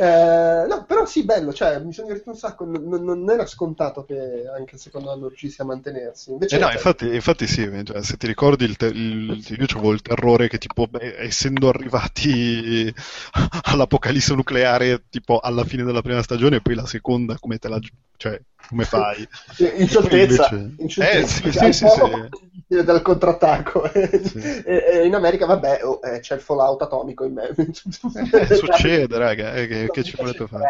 Eh, 0.01 0.65
no, 0.65 0.85
però 0.85 1.05
sì, 1.05 1.25
bello, 1.25 1.51
cioè, 1.51 1.77
mi 1.79 1.91
sono 1.91 2.07
divertito 2.07 2.31
un 2.31 2.37
sacco, 2.37 2.63
non, 2.63 3.03
non 3.03 3.29
era 3.29 3.45
scontato 3.45 4.05
che 4.05 4.45
anche 4.47 4.75
il 4.75 4.79
secondo 4.81 5.11
anno 5.11 5.27
riuscisse 5.27 5.61
a 5.61 5.65
mantenersi. 5.65 6.31
Invece, 6.31 6.55
eh 6.55 6.59
no, 6.59 6.71
infatti, 6.71 7.13
infatti 7.13 7.47
sì, 7.47 7.69
cioè, 7.83 8.01
se 8.01 8.15
ti 8.15 8.25
ricordi, 8.25 8.63
il 8.63 8.77
te- 8.77 8.85
il, 8.85 9.45
io 9.45 9.65
avevo 9.75 9.91
il 9.91 10.01
terrore 10.01 10.47
che 10.47 10.57
tipo, 10.57 10.87
beh, 10.87 11.17
essendo 11.17 11.67
arrivati 11.67 12.93
all'apocalisse 13.63 14.35
nucleare 14.35 15.03
tipo 15.09 15.39
alla 15.39 15.65
fine 15.65 15.83
della 15.83 16.01
prima 16.01 16.23
stagione 16.23 16.55
e 16.57 16.61
poi 16.61 16.75
la 16.75 16.85
seconda, 16.85 17.35
come 17.37 17.57
te 17.57 17.67
la... 17.67 17.79
cioè, 18.15 18.39
come 18.69 18.85
fai? 18.85 19.27
In 19.77 19.87
scioltezza, 19.87 20.49
invece... 20.51 21.11
Eh, 21.11 21.25
sì, 21.25 21.51
sì, 21.51 21.73
sì, 21.73 21.87
sì. 21.87 22.83
dal 22.83 23.01
contrattacco. 23.01 23.89
Sì. 24.29 24.39
E, 24.39 24.83
e 24.91 25.05
in 25.05 25.15
America, 25.15 25.45
vabbè, 25.45 25.79
oh, 25.83 25.99
eh, 26.03 26.19
c'è 26.19 26.35
il 26.35 26.41
fallout 26.41 26.81
atomico 26.81 27.23
in 27.25 27.33
me. 27.33 27.49
Eh, 27.49 28.55
succede, 28.55 29.17
raga, 29.17 29.53
eh, 29.53 29.67
che, 29.67 29.88
che 29.89 30.03
ci 30.03 30.15
volete 30.15 30.47
fare? 30.47 30.65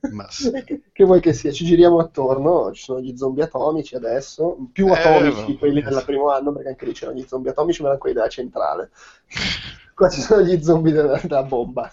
Ma 0.12 0.30
sì. 0.30 0.50
Che 0.92 1.04
vuoi 1.04 1.20
che 1.20 1.32
sia? 1.32 1.50
Ci 1.50 1.64
giriamo 1.64 1.98
attorno, 1.98 2.72
ci 2.72 2.82
sono 2.82 3.00
gli 3.00 3.16
zombie 3.16 3.44
atomici 3.44 3.94
adesso, 3.94 4.56
più 4.72 4.88
atomici 4.92 5.40
eh, 5.40 5.44
di 5.46 5.58
quelli 5.58 5.82
del 5.82 6.02
primo 6.04 6.30
anno, 6.30 6.52
perché 6.52 6.68
anche 6.68 6.84
lì 6.86 6.92
c'erano 6.92 7.18
gli 7.18 7.26
zombie 7.26 7.50
atomici, 7.50 7.80
ma 7.80 7.86
erano 7.88 8.00
quelli 8.00 8.16
della 8.16 8.28
centrale. 8.28 8.90
Qua 9.94 10.08
ci 10.08 10.20
sono 10.20 10.42
gli 10.42 10.60
zombie 10.62 10.92
della, 10.92 11.20
della 11.22 11.44
bomba. 11.44 11.92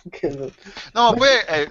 No, 0.93 1.13
poi 1.13 1.29
è, 1.45 1.67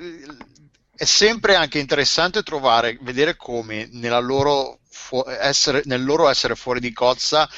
è, 0.94 1.04
sempre 1.04 1.56
anche 1.56 1.80
interessante 1.80 2.42
trovare, 2.42 2.98
vedere 3.00 3.34
come 3.34 3.88
nella 3.90 4.20
loro 4.20 4.78
fu- 4.88 5.24
essere, 5.26 5.82
nel 5.86 6.04
loro 6.04 6.28
essere 6.28 6.54
fuori 6.54 6.78
di 6.78 6.92
cozza 6.92 7.48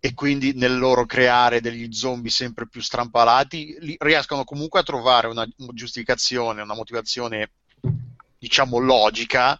e 0.00 0.14
quindi 0.14 0.54
nel 0.54 0.78
loro 0.78 1.04
creare 1.04 1.60
degli 1.60 1.92
zombie 1.92 2.30
sempre 2.30 2.66
più 2.66 2.80
strampalati 2.80 3.76
riescono 3.98 4.44
comunque 4.44 4.80
a 4.80 4.82
trovare 4.82 5.26
una, 5.26 5.46
giustificazione, 5.74 6.62
una 6.62 6.74
motivazione 6.74 7.50
diciamo 8.38 8.78
logica 8.78 9.58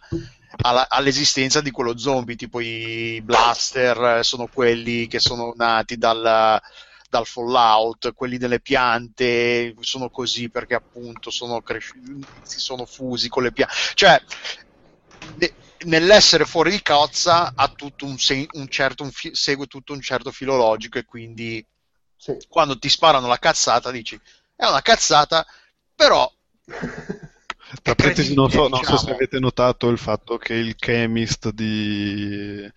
alla, 0.63 0.89
all'esistenza 0.89 1.61
di 1.61 1.69
quello 1.69 1.95
zombie, 1.95 2.35
tipo 2.35 2.59
i 2.59 3.21
blaster 3.23 4.25
sono 4.25 4.47
quelli 4.47 5.05
che 5.05 5.19
sono 5.19 5.53
nati 5.55 5.97
dal, 5.97 6.59
dal 7.07 7.25
fallout, 7.27 8.13
quelli 8.13 8.39
delle 8.39 8.59
piante 8.59 9.75
sono 9.81 10.09
così 10.09 10.49
perché 10.49 10.73
appunto 10.73 11.29
sono 11.29 11.61
cresciuti, 11.61 12.25
si 12.41 12.59
sono 12.59 12.85
fusi 12.85 13.29
con 13.29 13.43
le 13.43 13.51
piante, 13.51 13.75
cioè 13.93 14.19
nell'essere 15.85 16.45
fuori 16.45 16.71
di 16.71 16.81
cozza 16.81 17.53
ha 17.55 17.67
tutto 17.69 18.05
un, 18.05 18.17
se- 18.17 18.47
un 18.53 18.67
certo, 18.69 19.03
un 19.03 19.11
fi- 19.11 19.33
segue 19.33 19.67
tutto 19.67 19.93
un 19.93 20.01
certo 20.01 20.31
filologico 20.31 20.97
e 20.97 21.05
quindi 21.05 21.65
sì. 22.15 22.37
quando 22.47 22.77
ti 22.77 22.89
sparano 22.89 23.27
la 23.27 23.39
cazzata 23.39 23.91
dici 23.91 24.19
è 24.55 24.65
una 24.65 24.81
cazzata 24.81 25.45
però 25.95 26.31
tra 27.81 27.95
parentesi 27.95 28.33
non, 28.33 28.49
so, 28.49 28.67
non 28.67 28.83
so 28.83 28.97
se 28.97 28.97
diciamo. 28.97 29.13
avete 29.13 29.39
notato 29.39 29.87
il 29.89 29.97
fatto 29.97 30.37
che 30.37 30.53
il 30.53 30.75
chemist 30.75 31.51
di 31.51 32.69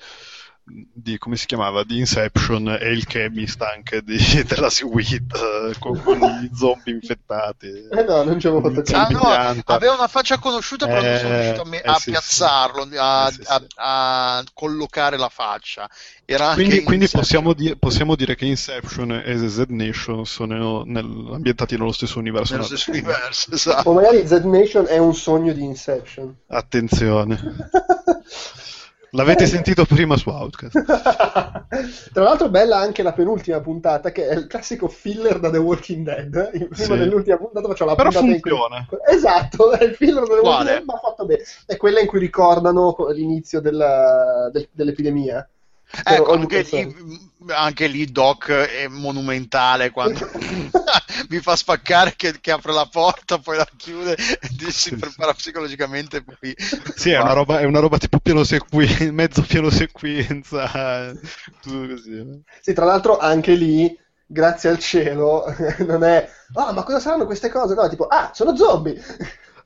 di 0.66 1.18
come 1.18 1.36
si 1.36 1.44
chiamava 1.44 1.84
di 1.84 1.98
Inception 1.98 2.78
e 2.80 2.90
il 2.90 3.06
chemist 3.06 3.60
anche 3.60 4.02
di, 4.02 4.16
della 4.48 4.70
Seaweed 4.70 5.32
eh, 5.34 5.78
con, 5.78 6.00
con, 6.02 6.18
gli 6.40 6.50
zombie 6.54 6.94
infettati. 6.94 7.66
Eh 7.90 8.02
no 8.02 8.22
non 8.22 8.40
ci 8.40 8.46
avevo 8.46 8.70
fatto 8.70 8.96
ah, 8.96 9.08
no, 9.08 9.62
aveva 9.66 9.94
una 9.94 10.08
faccia 10.08 10.38
conosciuta 10.38 10.86
però 10.86 11.00
eh, 11.00 11.04
non 11.04 11.18
sono 11.18 11.34
riuscito 11.34 11.60
a, 11.60 11.66
me- 11.66 11.82
eh, 11.82 11.88
a 11.88 11.94
sì, 11.96 12.10
piazzarlo 12.10 12.86
sì. 12.88 12.96
A, 12.96 13.30
sì, 13.30 13.42
a, 13.44 13.62
a, 13.76 14.44
collocare 14.54 15.18
la 15.18 15.28
faccia. 15.28 15.88
Quindi, 16.54 16.82
quindi 16.84 17.06
possiamo, 17.08 17.52
di- 17.52 17.76
possiamo, 17.76 18.16
dire 18.16 18.34
che 18.34 18.46
Inception 18.46 19.22
e 19.24 19.48
Z 19.48 19.66
Nation 19.68 20.24
sono 20.24 20.82
nel, 20.84 21.04
ambientati 21.04 21.76
nello 21.76 21.92
stesso 21.92 22.18
universo. 22.18 22.54
Nello 22.54 22.64
stesso 22.64 22.90
universo 22.90 23.52
esatto. 23.52 23.90
o 23.90 23.92
magari 23.92 24.26
Z 24.26 24.30
Nation 24.44 24.86
è 24.86 24.96
un 24.96 25.14
sogno 25.14 25.52
di 25.52 25.62
Inception. 25.62 26.34
Attenzione 26.46 27.38
L'avete 29.14 29.46
sentito 29.46 29.84
prima 29.84 30.16
su 30.16 30.28
Outcast. 30.28 30.82
Tra 32.12 32.22
l'altro, 32.22 32.48
bella 32.48 32.78
anche 32.78 33.04
la 33.04 33.12
penultima 33.12 33.60
puntata, 33.60 34.10
che 34.10 34.26
è 34.26 34.34
il 34.34 34.48
classico 34.48 34.88
filler 34.88 35.38
da 35.38 35.50
The 35.50 35.58
Walking 35.58 36.04
Dead. 36.04 36.50
Prima 36.50 36.72
sì. 36.74 36.96
dell'ultima 36.96 37.36
puntata 37.36 37.68
faccio 37.68 37.84
la 37.84 37.94
Però 37.94 38.10
puntata 38.10 38.32
funziona. 38.32 38.86
cui... 38.88 38.98
Esatto, 39.06 39.70
è 39.70 39.84
il 39.86 39.94
filler 39.94 40.26
da 40.26 40.34
The 40.34 40.40
Walking 40.40 40.68
Dead, 40.68 40.84
ma 40.84 40.98
fatto 40.98 41.26
bene. 41.26 41.42
È 41.64 41.76
quella 41.76 42.00
in 42.00 42.08
cui 42.08 42.18
ricordano 42.18 42.96
l'inizio 43.12 43.60
della, 43.60 44.50
del, 44.52 44.68
dell'epidemia. 44.72 45.48
Ecco, 46.04 46.32
anche 46.32 46.62
lì, 46.62 46.96
anche 47.48 47.86
lì, 47.86 48.10
Doc 48.10 48.50
è 48.50 48.88
monumentale 48.88 49.90
quando 49.90 50.28
mi 51.28 51.40
fa 51.40 51.56
spaccare 51.56 52.14
che, 52.16 52.40
che, 52.40 52.50
apre 52.50 52.72
la 52.72 52.88
porta, 52.90 53.38
poi 53.38 53.56
la 53.56 53.68
chiude 53.76 54.16
e 54.16 54.70
si 54.70 54.94
prepara 54.96 55.32
psicologicamente. 55.32 56.22
Poi... 56.22 56.54
Sì, 56.94 57.10
è 57.10 57.20
una, 57.20 57.32
roba, 57.32 57.60
è 57.60 57.64
una, 57.64 57.80
roba, 57.80 57.98
tipo 57.98 58.18
pieno 58.18 58.44
sequen- 58.44 59.10
mezzo 59.14 59.42
pieno 59.42 59.70
sequenza. 59.70 61.14
Così. 61.62 62.42
Sì, 62.60 62.72
tra 62.72 62.84
l'altro 62.84 63.18
anche 63.18 63.54
lì, 63.54 63.96
grazie 64.26 64.70
al 64.70 64.78
cielo, 64.78 65.44
non 65.86 66.04
è... 66.04 66.28
Ah, 66.54 66.68
oh, 66.68 66.72
ma 66.72 66.82
cosa 66.82 67.00
saranno 67.00 67.26
queste 67.26 67.48
cose? 67.48 67.74
No, 67.74 67.88
tipo, 67.88 68.06
ah, 68.06 68.30
sono 68.32 68.56
zombie! 68.56 69.00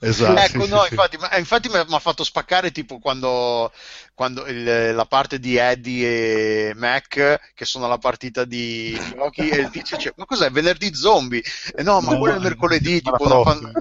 Esatto. 0.01 0.41
ecco, 0.41 0.67
no, 0.67 0.87
infatti, 0.89 1.19
sì. 1.19 1.39
infatti 1.39 1.69
mi 1.69 1.77
ha 1.77 1.99
fatto 1.99 2.23
spaccare 2.23 2.71
tipo 2.71 3.01
quando, 3.01 3.73
quando 4.15 4.47
il, 4.47 4.95
la 4.95 5.07
parte 5.07 5.41
di 5.41 5.57
Eddie 5.57 6.69
e 6.69 6.75
Mac 6.75 7.51
che 7.53 7.65
sono 7.65 7.87
alla 7.87 7.99
partita 7.99 8.45
di 8.45 8.97
giochi 9.15 9.49
e 9.49 9.57
il 9.57 9.71
tizio 9.71 9.97
dice 9.97 10.13
ma 10.17 10.25
cos'è 10.25 10.51
venerdì 10.51 10.95
zombie? 10.95 11.43
E 11.75 11.83
no, 11.83 12.01
ma 12.01 12.13
no, 12.13 12.19
quello 12.19 12.37
è 12.37 12.41
mercoledì, 12.41 13.03
tipo 13.03 13.17
una 13.25 13.43
fan... 13.43 13.73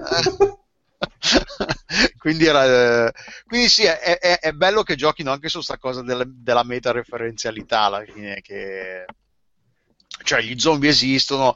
quindi, 2.18 2.46
era, 2.46 3.12
quindi 3.46 3.68
sì, 3.68 3.84
è, 3.84 4.18
è, 4.18 4.40
è, 4.40 4.52
bello 4.52 4.82
che 4.82 4.96
giochino 4.96 5.30
anche 5.30 5.48
su 5.48 5.58
questa 5.58 5.78
cosa 5.78 6.02
del, 6.02 6.24
della 6.26 6.64
meta-referenzialità 6.64 7.82
alla 7.82 8.02
fine 8.02 8.40
che 8.40 9.04
cioè 10.22 10.40
gli 10.40 10.58
zombie 10.58 10.90
esistono, 10.90 11.54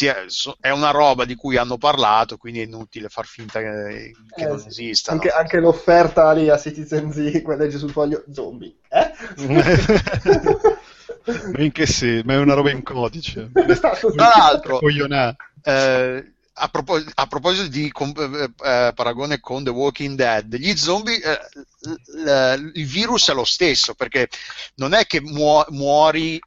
è, 0.00 0.14
è, 0.60 0.70
una 0.70 0.90
roba 0.90 1.24
di 1.24 1.34
cui 1.34 1.56
hanno 1.56 1.78
parlato, 1.78 2.36
quindi 2.36 2.60
è 2.60 2.64
inutile 2.64 3.08
far 3.08 3.26
finta 3.26 3.60
che, 3.60 4.12
che 4.34 4.42
eh, 4.42 4.46
non 4.46 4.62
esista. 4.66 5.12
Anche, 5.12 5.30
anche, 5.30 5.58
l'offerta 5.58 6.32
lì 6.32 6.48
a 6.48 6.58
Citizen 6.58 7.12
Z, 7.12 7.42
quella 7.42 7.64
legge 7.64 7.78
sul 7.78 7.90
foglio, 7.90 8.24
zombie, 8.32 8.74
eh? 8.88 9.10
in 11.56 11.72
che 11.72 11.86
sì, 11.86 12.20
ma 12.24 12.34
è 12.34 12.38
una 12.38 12.54
roba 12.54 12.70
in 12.70 12.82
codice. 12.82 13.50
Tra 13.52 14.36
l'altro, 14.36 14.80
eh, 15.62 16.32
a, 16.54 16.68
propos- 16.68 17.10
a, 17.14 17.26
proposito 17.26 17.68
di 17.68 17.90
com- 17.90 18.12
eh, 18.16 18.68
eh, 18.68 18.92
paragone 18.94 19.40
con 19.40 19.64
The 19.64 19.70
Walking 19.70 20.16
Dead, 20.16 20.54
gli 20.56 20.76
zombie, 20.76 21.20
eh, 21.22 21.38
l- 21.80 22.24
l- 22.24 22.70
il 22.74 22.86
virus 22.86 23.30
è 23.30 23.34
lo 23.34 23.44
stesso, 23.44 23.94
perché 23.94 24.28
non 24.76 24.92
è 24.92 25.06
che 25.06 25.20
mu- 25.20 25.64
muori 25.68 26.40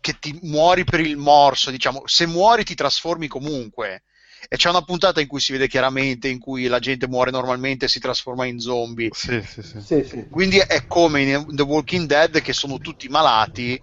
che 0.00 0.14
ti 0.18 0.38
muori 0.42 0.84
per 0.84 1.00
il 1.00 1.16
morso, 1.16 1.70
diciamo, 1.70 2.02
se 2.06 2.26
muori 2.26 2.64
ti 2.64 2.74
trasformi 2.74 3.26
comunque. 3.28 4.04
E 4.48 4.56
c'è 4.56 4.68
una 4.68 4.82
puntata 4.82 5.20
in 5.20 5.26
cui 5.26 5.40
si 5.40 5.52
vede 5.52 5.66
chiaramente 5.66 6.28
in 6.28 6.38
cui 6.38 6.66
la 6.66 6.78
gente 6.78 7.08
muore 7.08 7.30
normalmente 7.32 7.86
e 7.86 7.88
si 7.88 7.98
trasforma 7.98 8.46
in 8.46 8.60
zombie. 8.60 9.10
Sì, 9.12 9.42
sì, 9.42 9.62
sì. 9.62 9.80
sì, 9.80 10.02
sì. 10.04 10.26
Quindi 10.30 10.58
è 10.58 10.86
come 10.86 11.22
in 11.22 11.44
The 11.56 11.62
Walking 11.62 12.06
Dead 12.06 12.40
che 12.40 12.52
sono 12.52 12.78
tutti 12.78 13.08
malati 13.08 13.74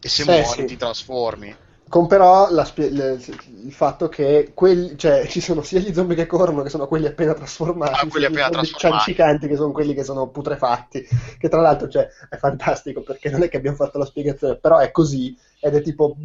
e 0.00 0.08
se 0.08 0.24
muori 0.24 0.64
ti 0.64 0.76
trasformi. 0.76 1.56
Con 1.94 2.08
però 2.08 2.48
spie- 2.64 2.90
le, 2.90 3.20
il 3.62 3.72
fatto 3.72 4.08
che 4.08 4.50
quelli, 4.52 4.98
cioè, 4.98 5.28
ci 5.28 5.40
sono 5.40 5.62
sia 5.62 5.78
gli 5.78 5.94
zombie 5.94 6.16
che 6.16 6.26
corrono, 6.26 6.62
che 6.62 6.68
sono 6.68 6.88
quelli 6.88 7.06
appena 7.06 7.34
trasformati, 7.34 8.04
ah, 8.04 8.08
quelli 8.08 8.26
appena 8.26 8.48
trasformati. 8.48 9.04
ciancicanti, 9.04 9.46
che 9.46 9.54
sono 9.54 9.70
quelli 9.70 9.94
che 9.94 10.02
sono 10.02 10.26
putrefatti. 10.26 11.06
Che 11.38 11.48
tra 11.48 11.60
l'altro 11.60 11.88
cioè, 11.88 12.08
è 12.28 12.36
fantastico 12.36 13.02
perché 13.02 13.30
non 13.30 13.44
è 13.44 13.48
che 13.48 13.58
abbiamo 13.58 13.76
fatto 13.76 13.98
la 13.98 14.06
spiegazione, 14.06 14.56
però 14.56 14.78
è 14.78 14.90
così 14.90 15.38
ed 15.60 15.76
è 15.76 15.82
tipo. 15.82 16.16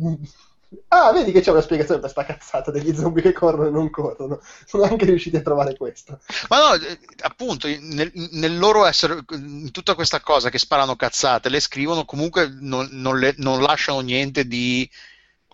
Ah, 0.87 1.11
vedi 1.11 1.31
che 1.31 1.41
c'è 1.41 1.51
una 1.51 1.61
spiegazione 1.61 2.01
per 2.01 2.09
sta 2.09 2.25
cazzata 2.25 2.71
degli 2.71 2.95
zombie 2.95 3.21
che 3.21 3.33
corrono 3.33 3.67
e 3.67 3.69
non 3.69 3.91
corrono. 3.91 4.39
Sono 4.65 4.85
anche 4.85 5.05
riusciti 5.05 5.35
a 5.35 5.41
trovare 5.41 5.77
questo. 5.77 6.19
Ma 6.47 6.57
no, 6.57 6.83
eh, 6.83 6.97
appunto, 7.21 7.67
nel, 7.67 8.11
nel 8.31 8.57
loro 8.57 8.85
essere 8.85 9.23
in 9.33 9.69
tutta 9.69 9.93
questa 9.93 10.19
cosa 10.19 10.49
che 10.49 10.57
sparano 10.57 10.95
cazzate, 10.95 11.47
le 11.47 11.59
scrivono 11.59 12.05
comunque 12.05 12.51
non, 12.59 12.89
non, 12.93 13.19
le, 13.19 13.35
non 13.37 13.61
lasciano 13.61 13.99
niente 13.99 14.47
di 14.47 14.89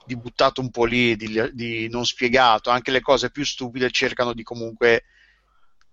di 0.06 0.16
buttato 0.16 0.62
un 0.62 0.70
po' 0.70 0.86
lì, 0.86 1.16
di, 1.16 1.50
di, 1.54 1.90
non 1.90 2.06
spiegato, 2.06 2.70
anche 2.70 2.92
le 2.92 3.02
cose 3.02 3.32
più 3.32 3.44
stupide 3.44 3.90
cercano 3.92 4.34
di 4.34 4.44
comunque 4.44 5.04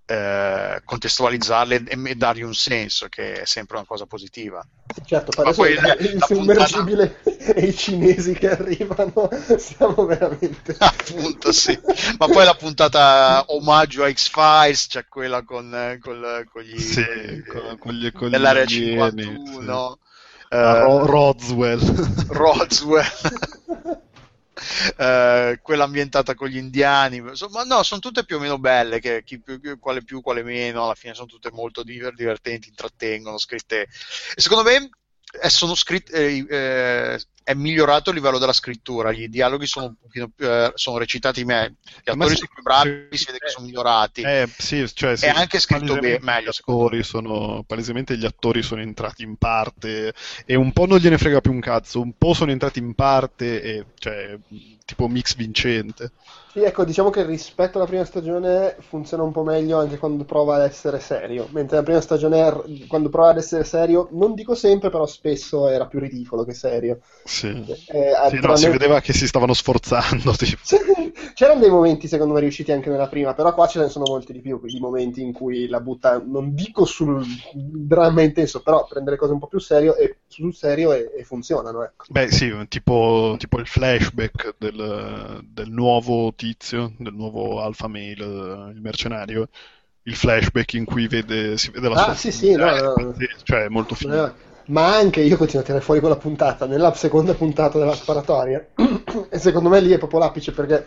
eh, 0.04 0.82
contestualizzarle 0.84 1.84
e, 1.86 2.10
e, 2.10 2.14
dargli 2.16 2.42
un 2.42 2.54
senso, 2.54 3.08
che 3.08 3.40
è 3.40 3.46
sempre 3.46 3.76
una 3.76 3.86
cosa 3.86 4.04
positiva. 4.04 4.62
Certo, 5.06 5.40
adesso 5.40 5.62
poi, 5.62 5.72
il, 5.72 5.96
il 6.00 6.24
sommergibile 6.26 7.20
puntata... 7.22 7.54
e 7.54 7.66
i 7.66 7.74
cinesi 7.74 8.32
che 8.34 8.50
arrivano, 8.50 9.30
siamo 9.56 10.04
veramente... 10.04 10.76
Appunto, 10.78 11.52
sì. 11.52 11.78
Ma 12.18 12.26
poi 12.26 12.44
la 12.44 12.54
puntata 12.54 13.44
omaggio 13.48 14.04
a 14.04 14.12
X-Files, 14.12 14.86
cioè 14.90 15.06
quella 15.08 15.42
con, 15.44 15.98
con, 16.02 16.44
con 16.50 16.62
gli... 16.62 16.78
Sì, 16.78 17.04
con, 17.48 17.78
con 17.78 17.94
gli, 17.94 18.12
con 18.12 18.28
nell'area 18.28 18.66
51... 18.66 19.98
Sì. 19.98 20.00
Uh, 20.54 21.06
Roswell. 21.06 21.80
Roswell. 22.28 23.06
Uh, 24.96 25.58
quella 25.60 25.84
ambientata 25.84 26.34
con 26.34 26.48
gli 26.48 26.56
indiani, 26.56 27.16
insomma, 27.16 27.64
no, 27.64 27.82
sono 27.82 28.00
tutte 28.00 28.24
più 28.24 28.36
o 28.36 28.38
meno 28.38 28.58
belle, 28.58 29.00
che, 29.00 29.22
chi 29.24 29.40
più, 29.40 29.78
quale 29.78 30.02
più, 30.02 30.20
quale 30.20 30.42
meno, 30.42 30.84
alla 30.84 30.94
fine 30.94 31.14
sono 31.14 31.26
tutte 31.26 31.50
molto 31.52 31.82
divertenti, 31.82 32.68
intrattengono, 32.68 33.38
scritte. 33.38 33.88
Secondo 34.36 34.64
me 34.64 34.90
eh, 35.40 35.48
sono 35.48 35.74
scritte, 35.74 36.12
eh, 36.12 36.46
eh, 36.48 37.20
è 37.44 37.54
migliorato 37.54 38.10
il 38.10 38.16
livello 38.16 38.38
della 38.38 38.52
scrittura, 38.52 39.12
gli 39.12 39.28
dialoghi 39.28 39.66
sono 39.66 39.86
un 39.86 39.94
pochino 40.00 40.30
più, 40.34 40.46
eh, 40.46 40.72
sono 40.74 40.98
recitati 40.98 41.44
meglio, 41.44 41.76
gli 42.02 42.10
attori 42.10 42.36
sono 42.36 42.48
più 42.52 42.62
bravi, 42.62 43.08
si 43.12 43.24
vede 43.26 43.38
che 43.38 43.48
sono 43.48 43.66
migliorati. 43.66 44.22
Eh, 44.22 44.48
sì, 44.56 44.86
cioè, 44.94 45.18
è 45.18 45.28
anche 45.28 45.58
scritto 45.58 45.98
be- 45.98 46.18
meglio. 46.20 46.50
Gli 46.50 46.54
attori 46.58 47.02
sono, 47.02 47.64
palesemente 47.66 48.16
gli 48.16 48.24
attori 48.24 48.62
sono 48.62 48.80
entrati 48.80 49.22
in 49.22 49.36
parte 49.36 50.14
e 50.44 50.54
un 50.54 50.72
po' 50.72 50.86
non 50.86 50.98
gliene 50.98 51.18
frega 51.18 51.40
più 51.40 51.52
un 51.52 51.60
cazzo, 51.60 52.00
un 52.00 52.12
po' 52.16 52.34
sono 52.34 52.50
entrati 52.50 52.78
in 52.78 52.94
parte 52.94 53.62
e 53.62 53.84
cioè 53.98 54.38
tipo 54.84 55.08
mix 55.08 55.34
vincente. 55.36 56.12
Sì, 56.52 56.62
ecco, 56.62 56.84
diciamo 56.84 57.08
che 57.08 57.24
rispetto 57.24 57.78
alla 57.78 57.86
prima 57.86 58.04
stagione 58.04 58.76
funziona 58.80 59.22
un 59.22 59.32
po' 59.32 59.42
meglio 59.42 59.78
anche 59.78 59.96
quando 59.96 60.24
prova 60.24 60.56
ad 60.56 60.62
essere 60.62 61.00
serio, 61.00 61.48
mentre 61.50 61.76
la 61.76 61.82
prima 61.82 62.00
stagione 62.02 62.86
quando 62.88 63.08
prova 63.08 63.30
ad 63.30 63.38
essere 63.38 63.64
serio, 63.64 64.08
non 64.12 64.34
dico 64.34 64.54
sempre, 64.54 64.90
però 64.90 65.06
spesso 65.06 65.66
era 65.68 65.86
più 65.86 65.98
ridicolo 65.98 66.44
che 66.44 66.52
serio. 66.52 67.00
Sì, 67.32 67.48
eh, 67.48 68.12
sì 68.28 68.38
no, 68.40 68.56
si 68.56 68.68
vedeva 68.68 69.00
che 69.00 69.14
si 69.14 69.26
stavano 69.26 69.54
sforzando. 69.54 70.34
Tipo. 70.36 70.60
C'erano 71.32 71.60
dei 71.60 71.70
momenti 71.70 72.06
secondo 72.06 72.34
me 72.34 72.40
riusciti 72.40 72.72
anche 72.72 72.90
nella 72.90 73.08
prima, 73.08 73.32
però 73.32 73.54
qua 73.54 73.66
ce 73.66 73.78
ne 73.78 73.88
sono 73.88 74.04
molti 74.06 74.34
di 74.34 74.40
più, 74.40 74.60
quindi 74.60 74.78
momenti 74.78 75.22
in 75.22 75.32
cui 75.32 75.66
la 75.66 75.80
butta, 75.80 76.22
non 76.22 76.54
dico 76.54 76.84
sul 76.84 77.24
dramma 77.54 78.20
intenso, 78.20 78.60
però 78.60 78.86
prendere 78.86 79.16
cose 79.16 79.32
un 79.32 79.38
po' 79.38 79.46
più 79.46 79.60
serio 79.60 79.96
e, 79.96 80.18
sul 80.26 80.54
serio 80.54 80.92
e, 80.92 81.10
e 81.16 81.24
funzionano. 81.24 81.82
Ecco. 81.82 82.04
Beh 82.10 82.30
sì, 82.30 82.52
tipo, 82.68 83.34
tipo 83.38 83.58
il 83.58 83.66
flashback 83.66 84.56
del, 84.58 85.42
del 85.42 85.70
nuovo 85.70 86.34
tizio, 86.34 86.92
del 86.98 87.14
nuovo 87.14 87.62
alfa 87.62 87.88
male, 87.88 88.10
il 88.74 88.80
mercenario, 88.82 89.48
il 90.02 90.14
flashback 90.14 90.74
in 90.74 90.84
cui 90.84 91.08
vede, 91.08 91.56
si 91.56 91.70
vede 91.70 91.88
la 91.88 91.94
ah, 91.94 92.04
sua... 92.04 92.14
sì, 92.14 92.30
sì, 92.30 92.54
no, 92.54 92.94
no, 92.94 93.14
Cioè, 93.42 93.64
è 93.64 93.68
molto 93.68 93.94
figo. 93.94 94.26
Eh, 94.26 94.50
ma 94.66 94.94
anche 94.94 95.20
io 95.20 95.36
continuo 95.36 95.62
a 95.62 95.64
tirare 95.64 95.84
fuori 95.84 96.00
quella 96.00 96.16
puntata, 96.16 96.66
nella 96.66 96.92
seconda 96.94 97.34
puntata 97.34 97.78
della 97.78 97.94
sparatoria, 97.94 98.68
e 99.28 99.38
secondo 99.38 99.68
me 99.68 99.80
lì 99.80 99.92
è 99.92 99.98
proprio 99.98 100.20
l'apice 100.20 100.52
perché 100.52 100.86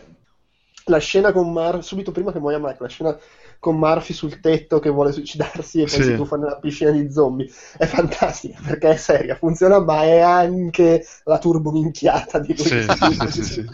la 0.86 0.98
scena 0.98 1.32
con 1.32 1.52
Murphy, 1.52 1.82
subito 1.82 2.12
prima 2.12 2.32
che 2.32 2.40
muoia 2.40 2.60
Mike, 2.60 2.78
la 2.80 2.88
scena 2.88 3.18
con 3.60 3.78
Murphy 3.78 4.14
sul 4.14 4.40
tetto 4.40 4.80
che 4.80 4.90
vuole 4.90 5.12
suicidarsi 5.12 5.82
e 5.82 5.86
poi 5.86 5.90
sì. 5.90 6.04
si 6.04 6.16
tuffa 6.16 6.38
nella 6.38 6.58
piscina 6.58 6.92
di 6.92 7.12
zombie 7.12 7.50
è 7.78 7.86
fantastica 7.86 8.60
perché 8.64 8.92
è 8.92 8.96
seria, 8.96 9.36
funziona 9.36 9.80
ma 9.80 10.04
è 10.04 10.20
anche 10.20 11.04
la 11.24 11.40
turbo 11.40 11.72
minchiata 11.72 12.38
di 12.38 12.56
lui. 12.56 12.66
Sì, 12.66 12.82
sì, 12.82 13.32
sì, 13.32 13.44
sì, 13.44 13.66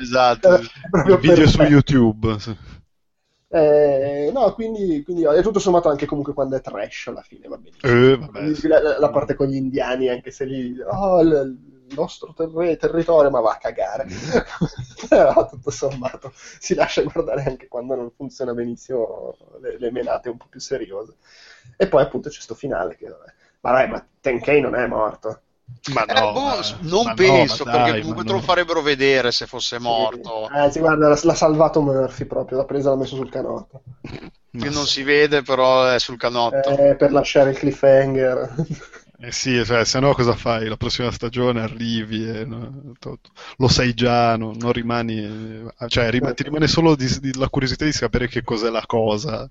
esatto. 0.00 0.60
Il 1.06 1.18
video 1.18 1.48
su 1.48 1.62
YouTube. 1.62 2.36
Eh, 3.52 4.30
no, 4.32 4.54
quindi, 4.54 5.02
quindi 5.02 5.24
è 5.24 5.42
tutto 5.42 5.58
sommato 5.58 5.88
anche 5.88 6.06
comunque 6.06 6.32
quando 6.32 6.54
è 6.54 6.60
trash 6.60 7.08
alla 7.08 7.22
fine 7.22 7.48
va 7.48 7.56
benissimo. 7.56 8.30
Eh, 8.34 8.68
la, 8.68 8.98
la, 8.98 9.10
parte 9.10 9.34
con 9.34 9.48
gli 9.48 9.56
indiani, 9.56 10.08
anche 10.08 10.30
se 10.30 10.44
lì 10.44 10.78
oh, 10.80 11.20
il, 11.20 11.58
nostro 11.94 12.32
ter- 12.32 12.76
territorio, 12.76 13.28
ma 13.28 13.40
va 13.40 13.54
a 13.54 13.58
cagare. 13.58 14.06
Però 15.08 15.48
tutto 15.48 15.70
sommato 15.70 16.30
si 16.34 16.74
lascia 16.74 17.02
guardare 17.02 17.42
anche 17.42 17.66
quando 17.66 17.96
non 17.96 18.12
funziona 18.12 18.54
benissimo 18.54 19.36
le, 19.60 19.78
le 19.80 19.90
menate 19.90 20.28
un 20.28 20.36
po' 20.36 20.46
più 20.48 20.60
seriose. 20.60 21.16
E 21.76 21.88
poi 21.88 22.02
appunto 22.02 22.28
c'è 22.28 22.40
sto 22.40 22.54
finale 22.54 22.96
che 22.96 23.08
vabbè. 23.08 23.88
Ma 23.88 24.06
Tenkei 24.20 24.60
non 24.60 24.76
è 24.76 24.86
morto. 24.86 25.42
Ma 25.92 26.04
eh, 26.04 26.12
no, 26.12 26.28
eh, 26.28 26.32
boh, 26.32 26.88
non 26.88 27.04
ma 27.06 27.14
penso, 27.14 27.64
no, 27.64 27.70
perché 27.70 27.90
dai, 27.90 28.00
comunque 28.00 28.24
te 28.24 28.32
lo 28.32 28.40
farebbero 28.40 28.82
vedere 28.82 29.32
se 29.32 29.46
fosse 29.46 29.78
morto. 29.78 30.48
Sì. 30.52 30.58
Eh, 30.58 30.70
sì, 30.70 30.78
guarda, 30.80 31.08
l'ha, 31.08 31.34
salvato 31.34 31.80
Murphy 31.80 32.26
proprio, 32.26 32.58
l'ha 32.58 32.64
preso 32.64 32.88
e 32.88 32.90
l'ha 32.92 32.98
messo 32.98 33.16
sul 33.16 33.30
canotto. 33.30 33.82
Che 34.50 34.68
non 34.68 34.86
si 34.86 35.02
vede, 35.02 35.42
però 35.42 35.86
è 35.86 35.98
sul 35.98 36.16
canotto. 36.16 36.76
Eh, 36.76 36.96
per 36.96 37.12
lasciare 37.12 37.50
il 37.50 37.56
cliffhanger. 37.56 38.54
Eh 39.22 39.32
sì, 39.32 39.62
cioè, 39.66 39.84
se 39.84 40.00
no 40.00 40.14
cosa 40.14 40.34
fai? 40.34 40.66
La 40.66 40.78
prossima 40.78 41.10
stagione 41.10 41.60
arrivi 41.60 42.26
e 42.26 42.46
no, 42.46 42.94
lo 43.58 43.68
sai 43.68 43.92
già, 43.92 44.34
no, 44.36 44.54
non 44.58 44.72
rimani... 44.72 45.68
Cioè, 45.88 46.08
rim- 46.10 46.32
ti 46.32 46.42
rimane 46.44 46.66
solo 46.66 46.96
di, 46.96 47.06
di, 47.20 47.36
la 47.36 47.50
curiosità 47.50 47.84
di 47.84 47.92
sapere 47.92 48.28
che 48.28 48.42
cos'è 48.42 48.70
la 48.70 48.84
cosa. 48.86 49.46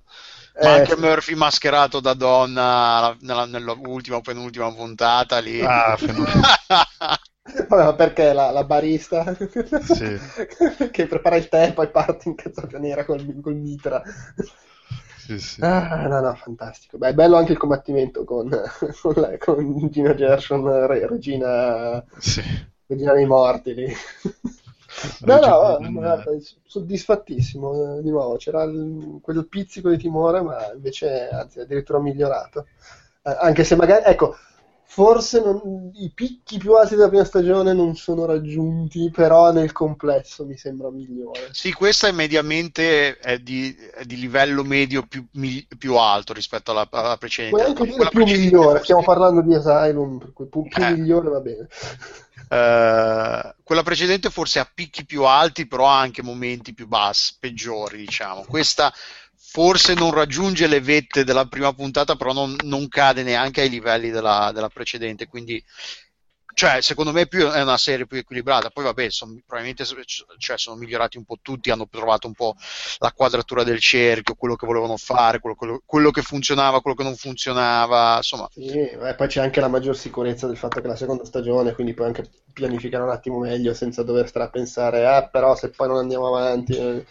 Ma 0.61 0.73
anche 0.73 0.95
sì. 0.95 0.99
Murphy 0.99 1.35
mascherato 1.35 1.99
da 1.99 2.13
donna 2.13 3.15
nella, 3.21 3.45
nell'ultima 3.45 4.17
o 4.17 4.21
penultima 4.21 4.73
puntata 4.73 5.39
lì. 5.39 5.61
Ah, 5.61 5.97
Vabbè, 7.67 7.95
perché 7.95 8.33
la, 8.33 8.51
la 8.51 8.63
barista 8.63 9.35
sì. 9.35 10.19
che 10.91 11.07
prepara 11.07 11.35
il 11.35 11.47
tè 11.47 11.67
e 11.67 11.73
poi 11.73 11.89
parte 11.89 12.29
in 12.29 12.35
cazzapianiera 12.35 13.05
col, 13.05 13.39
col 13.41 13.55
mitra. 13.55 14.01
Sì, 15.17 15.39
sì. 15.39 15.61
Ah, 15.61 16.07
no, 16.07 16.21
no, 16.21 16.33
fantastico. 16.35 16.97
Beh, 16.97 17.09
è 17.09 17.13
bello 17.13 17.37
anche 17.37 17.51
il 17.51 17.57
combattimento 17.57 18.23
con, 18.23 18.49
con, 19.01 19.13
la, 19.15 19.37
con 19.37 19.89
Gina 19.89 20.13
Gershon, 20.15 20.87
re, 20.87 21.07
regina, 21.07 22.03
sì. 22.17 22.41
regina 22.87 23.13
dei 23.13 23.25
morti 23.25 23.73
lì. 23.73 23.93
No, 25.21 25.39
no, 25.39 26.21
soddisfattissimo 26.65 27.99
eh, 27.99 28.01
di 28.01 28.09
nuovo. 28.09 28.37
C'era 28.37 28.63
il, 28.63 29.19
quel 29.21 29.47
pizzico 29.47 29.89
di 29.89 29.97
timore, 29.97 30.41
ma 30.41 30.71
invece, 30.73 31.29
anzi, 31.29 31.59
addirittura 31.59 31.99
migliorato. 31.99 32.67
Eh, 33.21 33.35
anche 33.39 33.63
se 33.63 33.75
magari, 33.75 34.03
ecco, 34.05 34.35
forse 34.91 35.39
non, 35.39 35.91
i 35.93 36.11
picchi 36.13 36.57
più 36.57 36.73
alti 36.73 36.95
della 36.95 37.09
prima 37.09 37.23
stagione 37.23 37.73
non 37.73 37.95
sono 37.95 38.25
raggiunti, 38.25 39.11
però 39.11 39.51
nel 39.51 39.71
complesso 39.71 40.45
mi 40.45 40.57
sembra 40.57 40.89
migliore. 40.89 41.49
Sì, 41.51 41.71
questa 41.71 42.07
è 42.07 42.11
mediamente 42.11 43.17
è 43.19 43.37
di, 43.37 43.75
è 43.93 44.03
di 44.03 44.17
livello 44.17 44.63
medio 44.63 45.05
più, 45.07 45.23
mi, 45.33 45.65
più, 45.77 45.95
alto 45.95 46.33
rispetto 46.33 46.71
alla, 46.71 46.87
alla 46.89 47.17
precedente. 47.17 47.55
Puoi 47.55 47.69
anche 47.69 47.85
dire 47.85 48.09
più 48.09 48.25
migliore, 48.25 48.79
stiamo 48.81 49.03
parlando 49.03 49.41
di 49.41 49.53
Asylum, 49.53 50.17
per 50.17 50.33
cui 50.33 50.47
più, 50.47 50.63
più 50.63 50.83
eh. 50.83 50.91
migliore 50.91 51.29
va 51.29 51.39
bene. 51.39 51.67
Uh, 52.49 53.53
quella 53.63 53.83
precedente 53.83 54.31
forse 54.31 54.57
ha 54.57 54.71
picchi 54.73 55.05
più 55.05 55.23
alti, 55.23 55.67
però 55.67 55.87
ha 55.87 55.99
anche 55.99 56.23
momenti 56.23 56.73
più 56.73 56.87
bassi, 56.87 57.35
peggiori, 57.39 57.97
diciamo. 57.97 58.43
Questa 58.43 58.91
forse 59.51 59.93
non 59.93 60.11
raggiunge 60.11 60.67
le 60.67 60.81
vette 60.81 61.23
della 61.23 61.45
prima 61.45 61.73
puntata, 61.73 62.15
però 62.15 62.33
non, 62.33 62.55
non 62.63 62.87
cade 62.87 63.23
neanche 63.23 63.61
ai 63.61 63.69
livelli 63.69 64.09
della, 64.09 64.51
della, 64.53 64.69
precedente. 64.69 65.27
Quindi, 65.27 65.63
cioè, 66.59 66.81
secondo 66.81 67.13
me 67.13 67.21
è, 67.21 67.27
più, 67.29 67.47
è, 67.47 67.61
una 67.61 67.77
serie 67.77 68.05
più 68.05 68.17
equilibrata. 68.17 68.69
Poi, 68.69 68.83
vabbè, 68.83 69.09
son, 69.09 69.41
probabilmente 69.45 69.85
cioè, 70.37 70.57
sono 70.57 70.75
migliorati 70.75 71.15
un 71.15 71.23
po' 71.23 71.37
tutti, 71.41 71.71
hanno 71.71 71.87
trovato 71.89 72.27
un 72.27 72.33
po' 72.33 72.57
la 72.97 73.13
quadratura 73.13 73.63
del 73.63 73.79
cerchio, 73.79 74.35
quello 74.35 74.57
che 74.57 74.65
volevano 74.65 74.97
fare, 74.97 75.39
quello, 75.39 75.55
quello, 75.55 75.81
quello 75.85 76.11
che 76.11 76.21
funzionava, 76.21 76.81
quello 76.81 76.97
che 76.97 77.03
non 77.03 77.15
funzionava. 77.15 78.17
Insomma, 78.17 78.49
sì, 78.51 78.67
e 78.67 79.15
poi 79.15 79.27
c'è 79.27 79.39
anche 79.39 79.61
la 79.61 79.69
maggior 79.69 79.95
sicurezza 79.95 80.47
del 80.47 80.57
fatto 80.57 80.81
che 80.81 80.85
è 80.85 80.89
la 80.89 80.97
seconda 80.97 81.23
stagione, 81.23 81.73
quindi 81.73 81.93
puoi 81.93 82.07
anche 82.07 82.29
pianificare 82.51 83.05
un 83.05 83.11
attimo 83.11 83.39
meglio 83.39 83.73
senza 83.73 84.03
dover 84.03 84.27
stare 84.27 84.45
a 84.47 84.49
pensare, 84.49 85.07
ah, 85.07 85.25
però 85.29 85.55
se 85.55 85.69
poi 85.69 85.87
non 85.87 85.97
andiamo 85.99 86.27
avanti. 86.27 86.75
Eh 86.75 87.05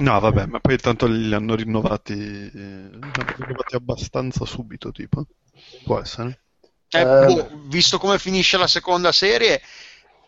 No, 0.00 0.18
vabbè, 0.18 0.46
ma 0.46 0.60
poi 0.60 0.78
tanto 0.78 1.06
li 1.06 1.34
hanno 1.34 1.54
rinnovati, 1.54 2.14
eh, 2.14 2.58
hanno 2.58 3.34
rinnovati 3.36 3.74
abbastanza 3.74 4.46
subito, 4.46 4.92
tipo. 4.92 5.26
Può 5.84 6.00
essere. 6.00 6.40
Eh, 6.92 7.04
boh, 7.04 7.48
visto 7.66 7.98
come 7.98 8.18
finisce 8.18 8.56
la 8.56 8.66
seconda 8.66 9.12
serie, 9.12 9.60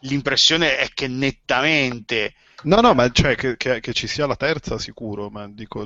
l'impressione 0.01 0.77
è 0.79 0.89
che 0.95 1.09
nettamente... 1.09 2.35
No, 2.65 2.81
no, 2.81 2.95
ma 2.95 3.11
cioè 3.11 3.35
che, 3.35 3.57
che, 3.57 3.81
che 3.81 3.93
ci 3.93 4.07
sia 4.07 4.27
la 4.27 4.37
terza 4.37 4.79
sicuro, 4.79 5.29
ma 5.31 5.49
dico, 5.49 5.83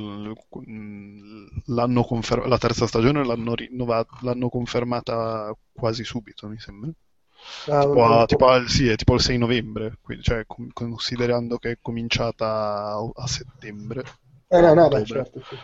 l'hanno 1.66 2.04
confer- 2.04 2.44
la 2.46 2.58
terza 2.58 2.86
stagione 2.86 3.24
l'hanno, 3.24 3.54
rinnovata, 3.54 4.18
l'hanno 4.20 4.50
confermata 4.50 5.56
quasi 5.72 6.04
subito, 6.04 6.46
mi 6.48 6.58
sembra. 6.58 6.90
Ah, 7.68 7.80
tipo, 7.80 8.04
a, 8.04 8.26
tipo, 8.26 8.46
al, 8.48 8.68
sì, 8.68 8.88
è 8.88 8.96
tipo 8.96 9.14
il 9.14 9.20
6 9.20 9.38
novembre, 9.38 9.96
quindi, 10.02 10.22
cioè, 10.24 10.44
considerando 10.72 11.56
che 11.58 11.70
è 11.72 11.78
cominciata 11.80 12.46
a, 12.46 13.10
a 13.14 13.26
settembre. 13.26 14.04
Eh 14.48 14.60
no, 14.60 14.74
no, 14.74 14.88
beh, 14.88 15.04
certo, 15.04 15.42
sì. 15.48 15.56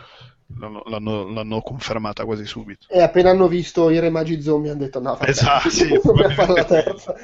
L'hanno, 0.59 0.83
l'hanno, 0.85 1.27
l'hanno, 1.29 1.61
confermata 1.61 2.25
quasi 2.25 2.45
subito. 2.45 2.87
E 2.89 3.01
appena 3.01 3.31
hanno 3.31 3.47
visto 3.47 3.89
i 3.89 3.99
re 3.99 4.09
magi 4.09 4.41
zombie 4.41 4.71
hanno 4.71 4.79
detto 4.79 4.99
no, 4.99 5.19
esatto, 5.19 5.69
sì, 5.71 5.87
per 5.87 6.33
fare 6.33 6.53
la 6.53 6.63
terza. 6.65 7.15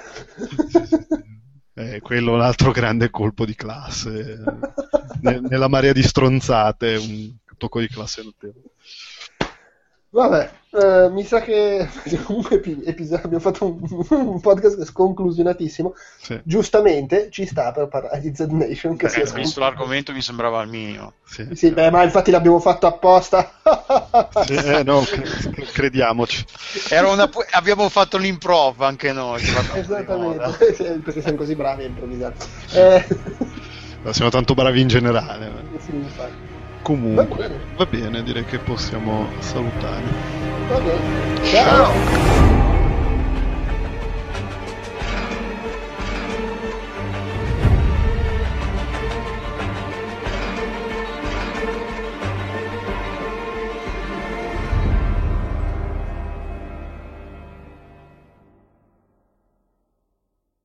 Eh, 1.73 2.01
quello 2.01 2.31
è 2.31 2.35
un 2.35 2.41
altro 2.41 2.71
grande 2.71 3.09
colpo 3.09 3.45
di 3.45 3.55
classe. 3.55 4.41
Nella 5.21 5.67
marea 5.67 5.93
di 5.93 6.03
stronzate, 6.03 6.95
un 6.95 7.35
tocco 7.57 7.79
di 7.79 7.87
classe 7.87 8.23
notevole. 8.23 8.71
Vabbè, 10.09 10.51
eh, 10.71 11.09
mi 11.09 11.23
sa 11.23 11.41
che 11.41 11.87
comunque 12.25 12.61
episodio, 12.85 13.25
abbiamo 13.25 13.39
fatto 13.39 13.65
un, 13.65 14.05
un, 14.09 14.39
podcast 14.39 14.83
sconclusionatissimo. 14.83 15.95
Sì. 16.21 16.39
Giustamente 16.43 17.29
ci 17.31 17.47
sta 17.47 17.71
per 17.71 17.87
parlare 17.87 18.19
di 18.19 18.35
Z 18.35 18.41
Nation. 18.49 18.95
Che 18.95 19.07
eh, 19.07 19.31
visto 19.33 19.59
l'argomento 19.59 20.11
mi 20.13 20.21
sembrava 20.21 20.61
il 20.61 20.69
minimo. 20.69 21.13
Sì, 21.25 21.47
sì 21.53 21.71
beh, 21.71 21.89
ma 21.89 22.03
infatti 22.03 22.29
l'abbiamo 22.29 22.59
fatto 22.59 22.85
apposta. 22.85 23.51
sì, 24.45 24.53
eh, 24.53 24.83
no, 24.83 25.03
crediamoci. 25.73 26.45
Una, 26.91 27.27
abbiamo 27.51 27.89
fatto 27.89 28.17
l'improv 28.17 28.81
anche 28.83 29.11
noi. 29.11 29.41
Esattamente, 29.73 31.01
perché 31.03 31.21
siamo 31.21 31.37
così 31.37 31.55
bravi 31.55 31.83
a 31.83 31.87
improvvisare. 31.87 32.35
Eh. 32.73 33.07
Siamo 34.11 34.29
tanto 34.29 34.53
bravi 34.53 34.81
in 34.81 34.87
generale. 34.87 35.51
Sì, 35.79 35.95
infatti. 35.95 36.48
Comunque, 36.89 37.23
va 37.23 37.47
bene. 37.47 37.59
va 37.75 37.85
bene, 37.85 38.23
direi 38.23 38.45
che 38.45 38.57
possiamo 38.57 39.29
salutare. 39.41 40.07
Ciao. 41.43 41.85
ciao. 41.85 42.58